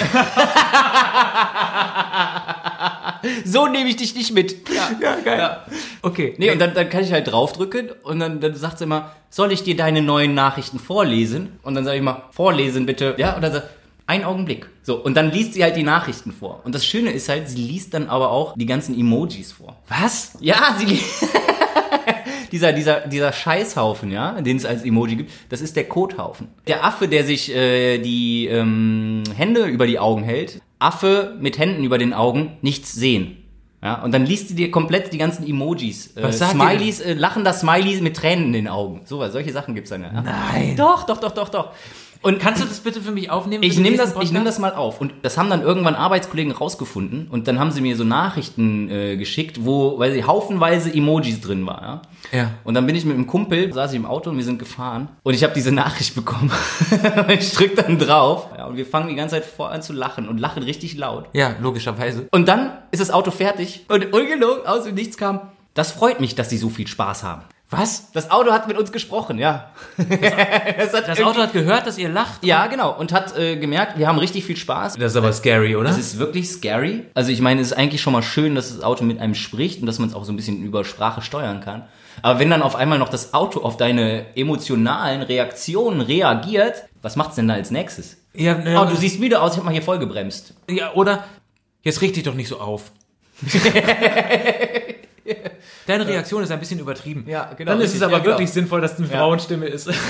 [3.44, 4.68] So nehme ich dich nicht mit.
[4.68, 4.90] Ja.
[5.00, 5.56] Ja, geil.
[6.02, 6.34] Okay.
[6.36, 9.52] Nee, und dann, dann kann ich halt draufdrücken und dann, dann sagt sie immer, soll
[9.52, 11.58] ich dir deine neuen Nachrichten vorlesen?
[11.62, 13.14] Und dann sage ich mal, vorlesen bitte.
[13.16, 13.68] Ja, und dann sagt
[14.06, 14.68] ein Augenblick.
[14.82, 16.60] So, und dann liest sie halt die Nachrichten vor.
[16.64, 19.76] Und das Schöne ist halt, sie liest dann aber auch die ganzen Emojis vor.
[19.88, 20.36] Was?
[20.40, 21.26] Ja, sie liest.
[22.52, 26.48] dieser, dieser, dieser Scheißhaufen, ja, den es als Emoji gibt, das ist der Kothaufen.
[26.66, 31.82] Der Affe, der sich äh, die ähm, Hände über die Augen hält, Affe mit Händen
[31.82, 33.38] über den Augen, nichts sehen.
[33.82, 36.16] Ja, und dann liest sie dir komplett die ganzen Emojis.
[36.16, 39.02] Äh, Was die Smileys, äh, lachender Smiley mit Tränen in den Augen.
[39.04, 40.02] So, was, solche Sachen gibt's dann.
[40.02, 40.22] Ja.
[40.22, 40.74] Nein.
[40.76, 41.72] Doch, doch, doch, doch, doch.
[42.24, 43.62] Und Kannst du das bitte für mich aufnehmen?
[43.62, 45.00] für ich nehme das, ich nehm das mal auf.
[45.00, 47.28] Und das haben dann irgendwann Arbeitskollegen rausgefunden.
[47.30, 51.66] Und dann haben sie mir so Nachrichten äh, geschickt, wo, weil sie haufenweise Emojis drin
[51.66, 51.82] war.
[51.82, 52.38] Ja?
[52.38, 52.50] Ja.
[52.64, 55.08] Und dann bin ich mit einem Kumpel, saß ich im Auto und wir sind gefahren.
[55.22, 56.50] Und ich habe diese Nachricht bekommen.
[56.90, 58.48] und ich drück dann drauf.
[58.56, 61.26] Ja, und wir fangen die ganze Zeit vor an zu lachen und lachen richtig laut.
[61.34, 62.26] Ja, logischerweise.
[62.30, 63.84] Und dann ist das Auto fertig.
[63.88, 65.40] Und ungelogen, aus dem Nichts kam,
[65.74, 67.42] das freut mich, dass sie so viel Spaß haben.
[67.70, 68.12] Was?
[68.12, 69.70] Das Auto hat mit uns gesprochen, ja.
[69.96, 70.06] das,
[70.92, 72.44] hat das Auto hat gehört, dass ihr lacht?
[72.44, 72.96] Ja, genau.
[72.96, 74.94] Und hat äh, gemerkt, wir haben richtig viel Spaß.
[74.94, 75.88] Das ist aber scary, oder?
[75.88, 77.06] Das ist wirklich scary.
[77.14, 79.80] Also ich meine, es ist eigentlich schon mal schön, dass das Auto mit einem spricht
[79.80, 81.84] und dass man es auch so ein bisschen über Sprache steuern kann.
[82.22, 87.34] Aber wenn dann auf einmal noch das Auto auf deine emotionalen Reaktionen reagiert, was macht's
[87.36, 88.18] denn da als nächstes?
[88.34, 90.54] Ja, ne, oh, du siehst müde aus, ich hab mal hier voll gebremst.
[90.68, 91.24] Ja, oder
[91.82, 92.92] jetzt richte dich doch nicht so auf.
[95.86, 97.24] Deine Reaktion ist ein bisschen übertrieben.
[97.26, 97.72] Ja, genau.
[97.72, 98.30] Dann ist es aber ja, genau.
[98.32, 99.90] wirklich sinnvoll, dass es eine Frauenstimme ist.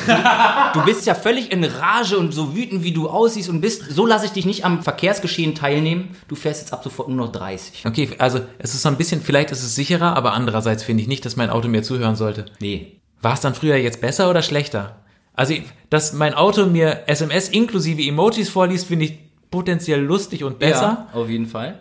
[0.74, 3.90] Du bist ja völlig in Rage und so wütend, wie du aussiehst und bist.
[3.90, 6.16] So lasse ich dich nicht am Verkehrsgeschehen teilnehmen.
[6.26, 7.86] Du fährst jetzt ab sofort nur noch 30.
[7.86, 11.08] Okay, also es ist so ein bisschen, vielleicht ist es sicherer, aber andererseits finde ich
[11.08, 12.46] nicht, dass mein Auto mir zuhören sollte.
[12.58, 13.00] Nee.
[13.22, 14.96] War es dann früher jetzt besser oder schlechter?
[15.34, 15.54] Also,
[15.90, 19.18] dass mein Auto mir SMS inklusive Emojis vorliest, finde ich
[19.50, 21.06] potenziell lustig und besser.
[21.12, 21.78] Ja, auf jeden Fall.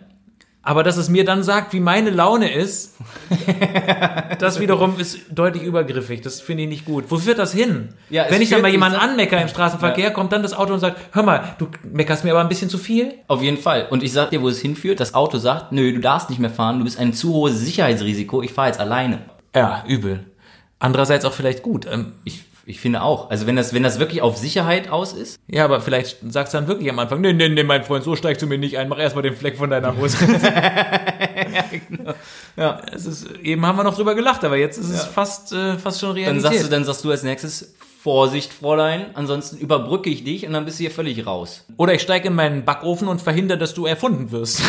[0.66, 2.96] Aber dass es mir dann sagt, wie meine Laune ist,
[4.38, 6.22] das wiederum ist deutlich übergriffig.
[6.22, 7.04] Das finde ich nicht gut.
[7.08, 7.90] Wo führt das hin?
[8.08, 10.10] Ja, Wenn ich dann mal jemanden anmecker im Straßenverkehr, ja.
[10.10, 12.78] kommt dann das Auto und sagt, hör mal, du meckerst mir aber ein bisschen zu
[12.78, 13.12] viel.
[13.28, 13.88] Auf jeden Fall.
[13.90, 15.00] Und ich sag dir, wo es hinführt.
[15.00, 18.40] Das Auto sagt, nö, du darfst nicht mehr fahren, du bist ein zu hohes Sicherheitsrisiko,
[18.40, 19.18] ich fahre jetzt alleine.
[19.54, 20.24] Ja, übel.
[20.78, 21.86] Andererseits auch vielleicht gut.
[21.90, 23.30] Ähm, ich ich finde auch.
[23.30, 25.38] Also wenn das, wenn das wirklich auf Sicherheit aus ist.
[25.48, 28.16] Ja, aber vielleicht sagst du dann wirklich am Anfang, nee, nee, nee, mein Freund, so
[28.16, 30.16] steigst du mir nicht ein, mach erstmal den Fleck von deiner Hose.
[30.42, 32.14] ja, genau.
[32.56, 35.76] Ja, es ist, eben haben wir noch drüber gelacht, aber jetzt ist es fast, äh,
[35.76, 36.44] fast schon Realität.
[36.44, 40.52] Dann sagst du, dann sagst du als nächstes, Vorsicht, Fräulein, ansonsten überbrücke ich dich und
[40.52, 41.64] dann bist du hier völlig raus.
[41.78, 44.60] Oder ich steige in meinen Backofen und verhindere, dass du erfunden wirst.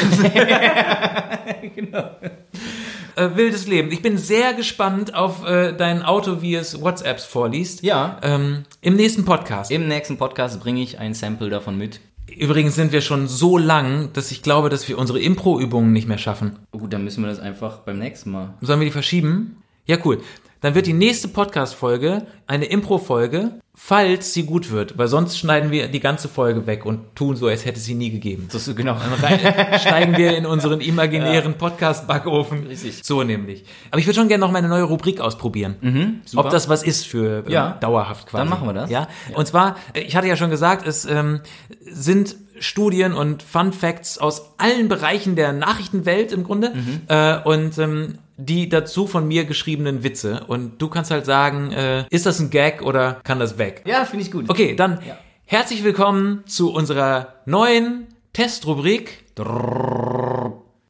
[3.16, 3.92] äh, wildes Leben.
[3.92, 7.84] Ich bin sehr gespannt auf äh, dein Auto, wie es WhatsApps vorliest.
[7.84, 8.20] Ja.
[8.22, 9.72] Ähm, Im nächsten Podcast.
[9.72, 12.00] Im nächsten Podcast bringe ich ein Sample davon mit.
[12.36, 16.18] Übrigens sind wir schon so lang, dass ich glaube, dass wir unsere Impro-Übungen nicht mehr
[16.18, 16.58] schaffen.
[16.72, 18.56] Gut, dann müssen wir das einfach beim nächsten Mal.
[18.62, 19.58] Sollen wir die verschieben?
[19.86, 20.20] Ja, cool.
[20.66, 25.90] Dann wird die nächste Podcast-Folge eine Impro-Folge, falls sie gut wird, weil sonst schneiden wir
[25.90, 28.48] die ganze Folge weg und tun so, als hätte es sie nie gegeben.
[28.50, 28.96] So, genau.
[28.96, 31.58] Dann rein, steigen wir in unseren imaginären ja.
[31.60, 32.66] Podcast-Backofen.
[32.66, 33.02] Richtig.
[33.04, 33.64] So nämlich.
[33.92, 35.76] Aber ich würde schon gerne noch meine neue Rubrik ausprobieren.
[35.82, 37.78] Mhm, Ob das was ist für äh, ja.
[37.80, 38.42] dauerhaft quasi.
[38.42, 38.90] Dann machen wir das.
[38.90, 39.08] Ja?
[39.30, 39.38] ja.
[39.38, 41.42] Und zwar, ich hatte ja schon gesagt, es ähm,
[41.82, 46.72] sind Studien und Fun Facts aus allen Bereichen der Nachrichtenwelt im Grunde.
[46.74, 47.02] Mhm.
[47.08, 50.44] Äh, und ähm, die dazu von mir geschriebenen Witze.
[50.48, 53.84] Und du kannst halt sagen, äh, ist das ein Gag oder kann das weg?
[53.86, 54.50] Ja, finde ich gut.
[54.50, 55.18] Okay, dann ja.
[55.46, 59.24] herzlich willkommen zu unserer neuen Testrubrik.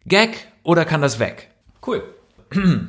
[0.06, 1.50] Gag oder kann das weg?
[1.86, 2.04] Cool.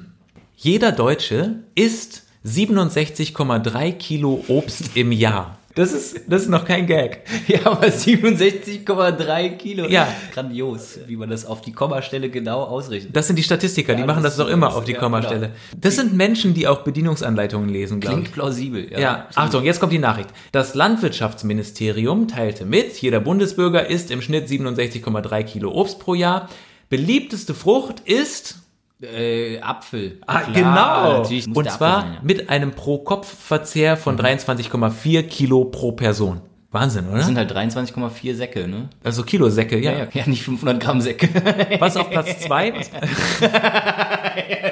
[0.56, 5.58] Jeder Deutsche isst 67,3 Kilo Obst im Jahr.
[5.76, 7.20] Das ist, das ist noch kein Gag.
[7.48, 9.86] Ja, aber 67,3 Kilo.
[9.88, 10.08] Ja.
[10.32, 13.14] Grandios, wie man das auf die Kommastelle genau ausrichtet.
[13.14, 15.48] Das sind die Statistiker, die machen das, das doch immer auf die ja, Kommastelle.
[15.48, 15.80] Genau.
[15.80, 18.22] Das sind Menschen, die auch Bedienungsanleitungen lesen, glaube ich.
[18.22, 18.98] Klingt plausibel, ja.
[18.98, 20.30] Ja, Achtung, jetzt kommt die Nachricht.
[20.50, 26.48] Das Landwirtschaftsministerium teilte mit, jeder Bundesbürger isst im Schnitt 67,3 Kilo Obst pro Jahr.
[26.88, 28.65] Beliebteste Frucht ist
[29.00, 30.20] äh, Apfel.
[30.26, 31.58] Ah, Klar, genau.
[31.58, 32.20] Und zwar sein, ja.
[32.22, 34.20] mit einem Pro-Kopf-Verzehr von mhm.
[34.20, 36.40] 23,4 Kilo pro Person.
[36.72, 37.18] Wahnsinn, oder?
[37.18, 38.88] Das sind halt 23,4 Säcke, ne?
[39.04, 39.92] Also Kilo Säcke, ja.
[39.92, 40.08] Ja, ja.
[40.12, 41.28] ja nicht 500 Gramm Säcke.
[41.80, 42.68] Was auf Platz 2?
[42.68, 42.74] ja,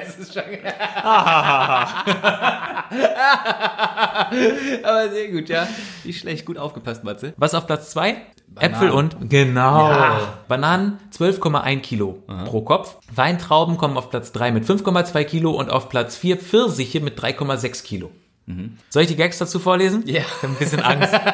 [0.03, 0.43] es ist schon...
[4.83, 5.69] Aber sehr gut, ja.
[6.03, 7.33] Nicht schlecht, gut aufgepasst, Matze.
[7.37, 8.17] Was auf Platz 2?
[8.61, 9.91] Äpfel und genau.
[9.91, 10.39] Ja.
[10.49, 12.45] Bananen 12,1 Kilo Aha.
[12.45, 12.97] pro Kopf.
[13.15, 17.85] Weintrauben kommen auf Platz 3 mit 5,2 Kilo und auf Platz 4 Pfirsiche mit 3,6
[17.85, 18.11] Kilo.
[18.47, 18.79] Mhm.
[18.89, 20.03] Soll ich die Gags dazu vorlesen?
[20.07, 20.21] Ja.
[20.21, 21.15] Ich habe ein bisschen Angst.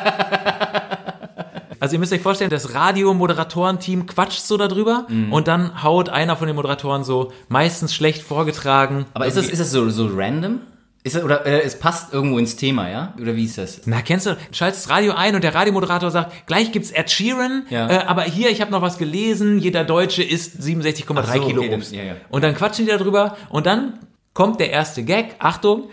[1.81, 5.33] Also ihr müsst euch vorstellen, das Radio-Moderatoren-Team quatscht so darüber mhm.
[5.33, 9.07] und dann haut einer von den Moderatoren so meistens schlecht vorgetragen.
[9.15, 10.61] Aber ist das, ist das so, so random?
[11.03, 13.15] Ist das, oder äh, es passt irgendwo ins Thema, ja?
[13.19, 13.81] Oder wie ist das?
[13.87, 17.65] Na, kennst du, schaltest das Radio ein und der Radiomoderator sagt, gleich gibt's Ed Sheeran,
[17.71, 17.89] ja.
[17.89, 21.75] äh, aber hier, ich habe noch was gelesen, jeder Deutsche isst 67,3 so, Kilo okay,
[21.75, 21.93] Obst.
[21.95, 22.17] Ja, ja.
[22.29, 23.95] Und dann quatschen die darüber und dann
[24.35, 25.89] kommt der erste Gag, Achtung,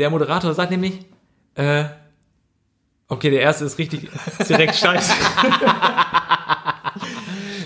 [0.00, 0.98] der Moderator sagt nämlich,
[1.54, 1.84] äh,
[3.08, 5.12] okay, der erste ist richtig, ist direkt scheiße.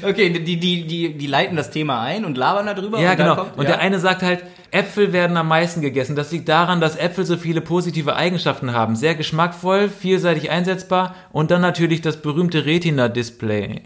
[0.03, 3.01] okay, die, die, die, die leiten das Thema ein und labern darüber.
[3.01, 3.37] Ja, und genau.
[3.37, 3.71] Kommt, und ja.
[3.71, 6.17] der eine sagt halt, Äpfel werden am meisten gegessen.
[6.17, 8.97] Das liegt daran, dass Äpfel so viele positive Eigenschaften haben.
[8.97, 13.83] Sehr geschmackvoll, vielseitig einsetzbar und dann natürlich das berühmte Retina-Display.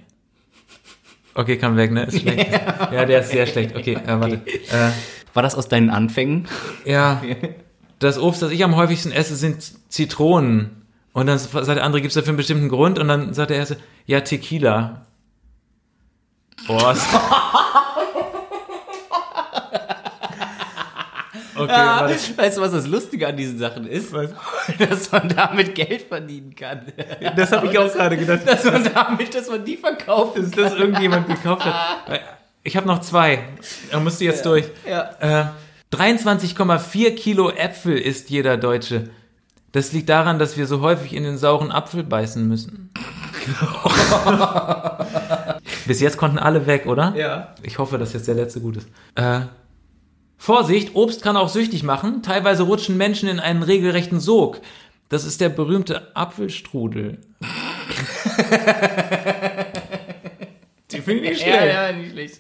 [1.35, 2.05] Okay, kam weg, ne?
[2.05, 2.51] Ist schlecht.
[2.51, 3.77] ja, der ist sehr schlecht.
[3.77, 4.37] Okay, äh, warte.
[4.37, 4.91] Äh,
[5.35, 6.49] War das aus deinen Anfängen?
[6.87, 7.21] Ja.
[7.99, 10.83] Das Obst, das ich am häufigsten esse, sind Zitronen.
[11.13, 12.99] Und dann sagt der andere, gibt es dafür einen bestimmten Grund?
[12.99, 13.77] Und dann sagt der erste,
[14.07, 15.07] ja, Tequila.
[16.67, 16.97] Boah.
[21.59, 22.15] Okay, warte.
[22.37, 24.13] weißt du, was das Lustige an diesen Sachen ist?
[24.13, 24.31] Was?
[24.79, 26.83] Dass man damit Geld verdienen kann.
[27.37, 28.41] Das habe ich auch gerade gedacht.
[28.47, 30.39] Dass man damit, dass man die verkauft.
[30.39, 32.21] dass das irgendjemand gekauft hat.
[32.65, 33.45] Ich habe noch zwei.
[33.91, 34.67] Da musst du jetzt durch.
[34.87, 35.11] Ja.
[35.21, 35.45] Äh,
[35.93, 39.11] 23,4 Kilo Äpfel isst jeder Deutsche.
[39.73, 42.91] Das liegt daran, dass wir so häufig in den sauren Apfel beißen müssen.
[45.87, 47.15] Bis jetzt konnten alle weg, oder?
[47.17, 47.55] Ja.
[47.63, 48.89] Ich hoffe, dass jetzt der letzte gut ist.
[49.15, 49.41] Äh,
[50.39, 52.23] Vorsicht, Obst kann auch süchtig machen.
[52.23, 54.61] Teilweise rutschen Menschen in einen regelrechten Sog.
[55.09, 57.19] Das ist der berühmte Apfelstrudel.
[61.09, 62.39] Finde ich nicht Ja, ja, nicht schlecht.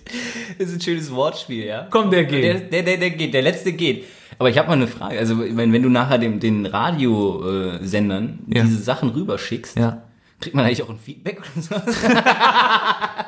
[0.58, 1.86] Das ist ein schönes Wortspiel, ja.
[1.90, 2.44] Komm, der geht.
[2.44, 4.04] Der, der, der, der geht, der letzte geht.
[4.38, 5.18] Aber ich habe mal eine Frage.
[5.18, 8.62] Also, wenn, wenn du nachher dem, den Radiosendern Ja.
[8.62, 10.02] diese Sachen rüberschickst, Ja.
[10.40, 11.74] kriegt man eigentlich auch ein Feedback oder so?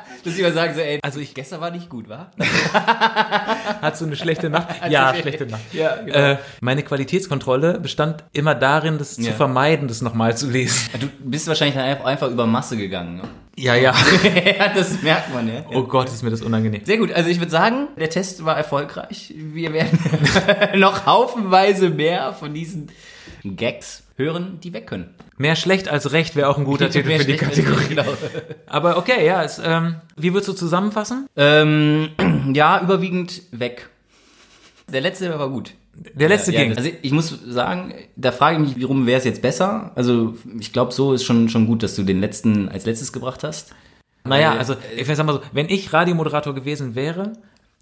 [0.23, 2.29] Dass mal sagen so, ey, also ich gestern war nicht gut, wa?
[3.81, 4.67] Hast du eine schlechte Nacht?
[4.89, 5.61] ja, schlechte Nacht.
[5.73, 6.15] Ja, genau.
[6.15, 9.25] Äh, meine Qualitätskontrolle bestand immer darin, das Ja.
[9.25, 10.89] zu vermeiden, das nochmal zu lesen.
[10.99, 13.17] Du bist wahrscheinlich dann einfach, über Masse gegangen.
[13.17, 13.23] Ne?
[13.57, 13.93] Ja, ja.
[14.57, 15.65] ja, das merkt man, ja.
[15.73, 16.85] Oh Gott, ist mir das unangenehm.
[16.85, 19.33] Sehr gut, also ich würde sagen, der Test war erfolgreich.
[19.35, 19.99] Wir werden
[20.79, 22.89] noch haufenweise mehr von diesen
[23.43, 25.13] Gags hören, die weg können.
[25.37, 27.87] Mehr schlecht als recht wäre auch ein guter Titel für die Kategorie.
[27.89, 28.05] genau.
[28.67, 31.27] Aber okay, ja, es, ähm, wie würdest du zusammenfassen?
[31.35, 32.09] Ähm,
[32.53, 33.89] ja, überwiegend weg.
[34.91, 35.73] Der letzte war gut.
[35.93, 36.77] Der letzte Ja, ging.
[36.77, 39.91] Also ich muss sagen, da frage ich mich, warum wäre es jetzt besser?
[39.95, 43.43] Also ich glaube, so ist schon, schon gut, dass du den letzten als letztes gebracht
[43.43, 43.73] hast.
[44.23, 47.33] naja, also ich sag mal so, wenn ich Radiomoderator gewesen wäre,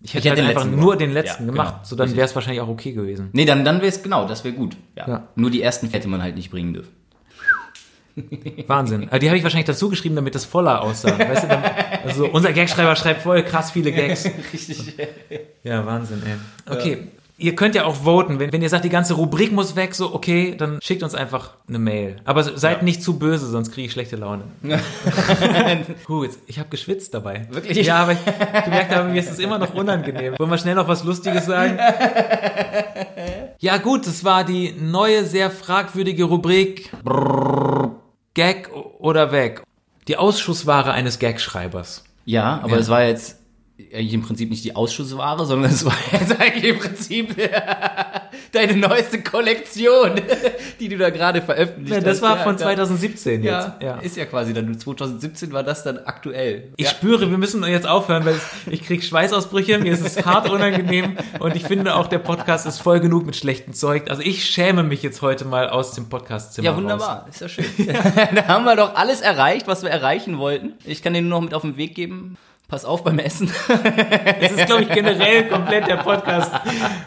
[0.02, 1.86] ich hätte, hätte halt einfach nur den letzten Ja, gemacht, genau.
[1.86, 3.30] so dann wäre es wahrscheinlich auch okay gewesen.
[3.34, 4.78] Nee, dann, dann wäre es genau, das wäre gut.
[4.96, 5.08] Ja.
[5.08, 5.28] Ja.
[5.36, 6.92] Nur die ersten hätte man halt nicht bringen dürfen.
[8.68, 9.08] Wahnsinn.
[9.10, 11.18] Aber die habe ich wahrscheinlich dazu geschrieben, damit das voller aussah.
[11.18, 11.64] Weißt du, dann,
[12.06, 14.26] also unser Gagschreiber schreibt voll krass viele Gags.
[14.54, 14.94] Richtig.
[15.64, 16.74] Ja, Wahnsinn, ey.
[16.74, 16.98] Okay.
[17.42, 18.38] Ihr könnt ja auch voten.
[18.40, 21.52] Wenn, wenn ihr sagt, die ganze Rubrik muss weg, so okay, dann schickt uns einfach
[21.68, 22.18] eine Mail.
[22.26, 22.84] Aber seid Ja.
[22.84, 24.44] nicht zu böse, sonst kriege ich schlechte Laune.
[26.06, 27.48] Puh, jetzt, ich habe geschwitzt dabei.
[27.50, 27.88] Wirklich?
[27.88, 28.20] Ja, aber ich
[28.66, 30.36] gemerkt habe, mir ist es immer noch unangenehm.
[30.38, 31.80] Wollen wir schnell noch was Lustiges sagen?
[33.62, 36.90] Ja gut, das war die neue, sehr fragwürdige Rubrik
[38.34, 38.70] Gag
[39.00, 39.64] oder weg.
[40.08, 42.06] Die Ausschussware eines Gagschreibers.
[42.24, 42.78] Ja, aber Ja.
[42.78, 43.39] es war jetzt
[43.94, 47.36] eigentlich im Prinzip nicht die Ausschussware, sondern es war jetzt eigentlich im Prinzip
[48.52, 50.20] deine neueste Kollektion,
[50.80, 52.22] die du da gerade veröffentlicht Ja, das hast.
[52.22, 53.52] war Ja, von da- 2017 jetzt.
[53.52, 53.96] Ja, Ja.
[54.00, 56.70] ist ja quasi dann 2017 war das dann aktuell.
[56.78, 56.92] Ich ja.
[56.92, 61.56] spüre, wir müssen jetzt aufhören, weil ich krieg Schweißausbrüche, mir ist es hart unangenehm und
[61.56, 64.10] ich finde auch, der Podcast ist voll genug mit schlechtem Zeug.
[64.10, 66.82] Also ich schäme mich jetzt heute mal aus dem Podcastzimmer Ja, raus.
[66.82, 67.66] wunderbar, ist ja schön.
[68.36, 70.74] da haben wir doch alles erreicht, was wir erreichen wollten.
[70.86, 72.38] Ich kann dir nur noch mit auf den Weg geben.
[72.70, 73.52] Pass auf beim Essen.
[74.40, 76.52] Das ist, glaube ich, generell komplett der Podcast,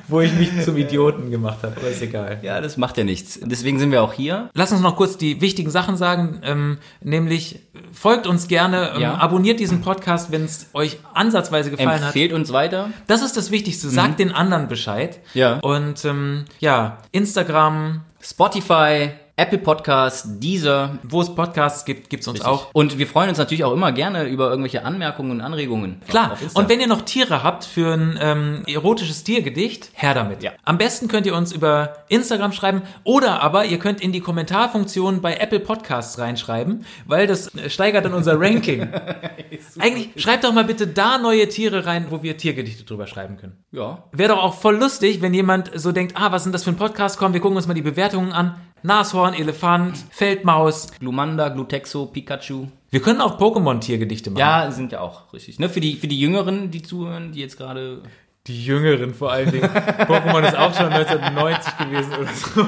[0.08, 1.74] wo ich mich zum Idioten gemacht habe.
[1.76, 2.38] Aber ist egal.
[2.42, 3.38] Ja, das macht ja nichts.
[3.42, 4.50] Deswegen sind wir auch hier.
[4.54, 7.60] Lass uns noch kurz die wichtigen Sachen sagen, ähm, nämlich
[7.92, 9.14] folgt uns gerne, ähm, Ja.
[9.18, 12.06] abonniert diesen Podcast, wenn es euch ansatzweise gefallen hat.
[12.08, 12.90] Empfehlt uns weiter.
[13.06, 13.88] Das ist das Wichtigste.
[13.88, 15.20] Sagt den anderen Bescheid.
[15.34, 15.58] Ja.
[15.60, 19.10] Und ähm, ja, Instagram, Spotify,
[19.42, 20.98] Apple Podcasts, Deezer.
[21.02, 22.68] wo es Podcasts gibt, gibt's uns auch.
[22.72, 26.00] Und wir freuen uns natürlich auch immer gerne über irgendwelche Anmerkungen und Anregungen.
[26.06, 26.38] Klar.
[26.54, 30.44] Und wenn ihr noch Tiere habt für ein ähm, erotisches Tiergedicht, her damit.
[30.44, 30.52] Ja.
[30.64, 35.20] Am besten könnt ihr uns über Instagram schreiben oder aber ihr könnt in die Kommentarfunktion
[35.20, 38.90] bei Apple Podcasts reinschreiben, weil das äh, steigert dann unser Ranking.
[39.80, 43.56] Eigentlich schreibt doch mal bitte da neue Tiere rein, wo wir Tiergedichte drüber schreiben können.
[43.72, 44.04] ja.
[44.12, 46.76] Wäre doch auch voll lustig, wenn jemand so denkt, ah, was sind das für ein
[46.76, 47.18] Podcast?
[47.18, 48.54] Komm, wir gucken uns mal die Bewertungen an.
[48.82, 50.88] Nashorn, Elefant, Feldmaus.
[50.98, 52.66] Glumanda, Glutexo, Pikachu.
[52.90, 54.40] Wir können auch Pokémon-Tiergedichte machen.
[54.40, 55.58] Ja, sind ja auch richtig.
[55.58, 55.68] Ne?
[55.68, 58.02] Für, die, für die Jüngeren, die zuhören, die jetzt gerade.
[58.48, 59.64] Die Jüngeren vor allen Dingen.
[59.70, 62.62] Pokémon ist auch schon 1990 gewesen oder so.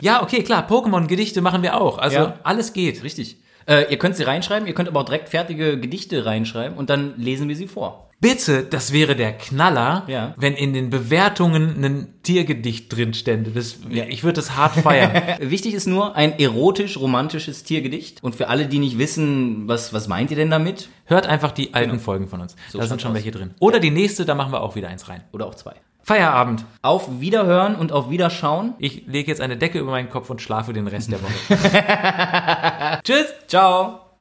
[0.00, 1.98] ja, okay, klar, Pokémon-Gedichte machen wir auch.
[1.98, 2.34] Also Ja.
[2.42, 3.02] alles geht.
[3.02, 3.36] Richtig.
[3.68, 7.14] Äh, ihr könnt sie reinschreiben, ihr könnt aber auch direkt fertige Gedichte reinschreiben und dann
[7.18, 8.05] lesen wir sie vor.
[8.18, 10.34] Bitte, das wäre der Knaller, Ja.
[10.38, 13.50] wenn in den Bewertungen ein Tiergedicht drin stände.
[13.50, 15.12] Das, Ich würde das hart feiern.
[15.50, 18.24] Wichtig ist nur ein erotisch-romantisches Tiergedicht.
[18.24, 20.88] Und für alle, die nicht wissen, was, was meint ihr denn damit?
[21.04, 22.56] Hört einfach die alten Folgen von uns.
[22.72, 23.16] da sind schon aus.
[23.16, 23.54] welche drin.
[23.60, 25.22] Oder die nächste, da machen wir auch wieder eins rein.
[25.32, 25.74] Oder auch zwei.
[26.02, 26.64] Feierabend.
[26.82, 28.74] Auf Wiederhören und auf Wiederschauen.
[28.78, 33.00] Ich lege jetzt eine Decke über meinen Kopf und schlafe den Rest der Woche.
[33.04, 33.26] Tschüss.
[33.48, 34.05] Ciao.